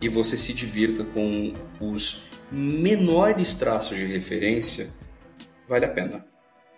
e 0.01 0.09
você 0.09 0.37
se 0.37 0.53
divirta 0.53 1.03
com 1.03 1.53
os 1.79 2.27
menores 2.51 3.55
traços 3.55 3.97
de 3.97 4.05
referência, 4.05 4.89
vale 5.67 5.85
a 5.85 5.89
pena. 5.89 6.25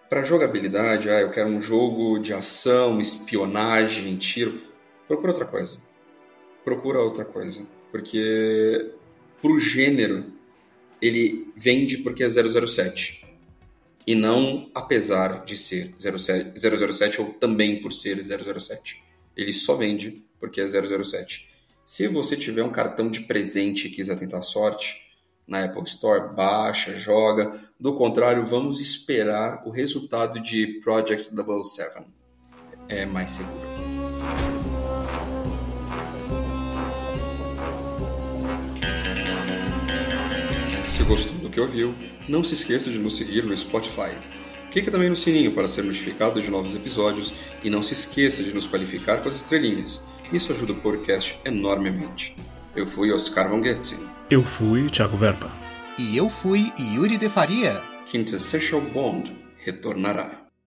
Para 0.10 0.24
jogabilidade, 0.24 1.10
ah, 1.10 1.22
eu 1.22 1.32
quero 1.32 1.50
um 1.50 1.62
jogo 1.62 2.20
de 2.20 2.34
ação, 2.34 3.00
espionagem, 3.00 4.18
tiro. 4.18 4.62
Procura 5.08 5.32
outra 5.32 5.46
coisa. 5.46 5.78
Procura 6.64 7.00
outra 7.00 7.26
coisa. 7.26 7.66
Porque 7.92 8.92
pro 9.42 9.58
gênero, 9.58 10.26
ele 11.02 11.52
vende 11.56 11.98
porque 11.98 12.24
é 12.24 12.30
007. 12.30 13.26
E 14.06 14.14
não 14.14 14.70
apesar 14.76 15.44
de 15.46 15.58
ser 15.58 15.94
007, 15.98 16.60
007 16.60 17.22
ou 17.22 17.34
também 17.34 17.82
por 17.82 17.92
ser 17.92 18.22
007. 18.22 19.02
Ele 19.36 19.54
só 19.54 19.76
vende 19.76 20.24
porque 20.40 20.62
é 20.62 20.68
007. 20.68 21.50
Se 21.86 22.08
você 22.08 22.38
tiver 22.38 22.64
um 22.64 22.72
cartão 22.72 23.10
de 23.10 23.22
presente 23.22 23.88
e 23.88 23.92
quiser 23.92 24.18
tentar 24.18 24.42
sorte, 24.42 25.04
na 25.48 25.66
Apple 25.66 25.84
Store, 25.84 26.34
baixa, 26.34 26.98
joga. 26.98 27.60
Do 27.80 27.96
contrário, 27.96 28.46
vamos 28.46 28.80
esperar 28.80 29.62
o 29.66 29.72
resultado 29.72 30.40
de 30.40 30.80
Project 30.82 31.30
007. 31.34 32.06
É 32.88 33.06
mais 33.06 33.32
seguro. 33.32 33.64
Se 40.86 41.04
gostou 41.04 41.38
do 41.40 41.50
que 41.50 41.60
ouviu, 41.60 41.96
não 42.30 42.44
se 42.44 42.54
esqueça 42.54 42.90
de 42.92 43.00
nos 43.00 43.18
seguir 43.18 43.44
no 43.44 43.56
Spotify. 43.58 44.16
Clique 44.74 44.90
também 44.90 45.08
no 45.08 45.16
sininho 45.16 45.54
para 45.54 45.68
ser 45.68 45.84
notificado 45.84 46.42
de 46.42 46.50
novos 46.50 46.74
episódios 46.74 47.32
e 47.64 47.70
não 47.70 47.84
se 47.84 47.94
esqueça 47.94 48.42
de 48.42 48.52
nos 48.52 48.66
qualificar 48.66 49.22
com 49.22 49.30
as 49.30 49.36
estrelinhas. 49.36 50.04
Isso 50.32 50.52
ajuda 50.52 50.74
o 50.74 50.82
podcast 50.82 51.40
enormemente. 51.46 52.36
Eu 52.76 52.88
fui 52.88 53.14
Oscar 53.14 53.48
Von 53.48 53.64
Getzin. 53.64 54.04
Eu 54.32 54.44
fui 54.44 54.90
Thiago 54.90 55.16
Verpa. 55.16 55.52
E 56.00 56.18
eu 56.18 56.28
fui 56.28 56.74
Yuri 56.80 57.20
de 57.20 57.30
Faria. 57.30 57.84
Quintessential 58.08 58.82
Bond 58.82 59.32
retornará. 59.64 60.43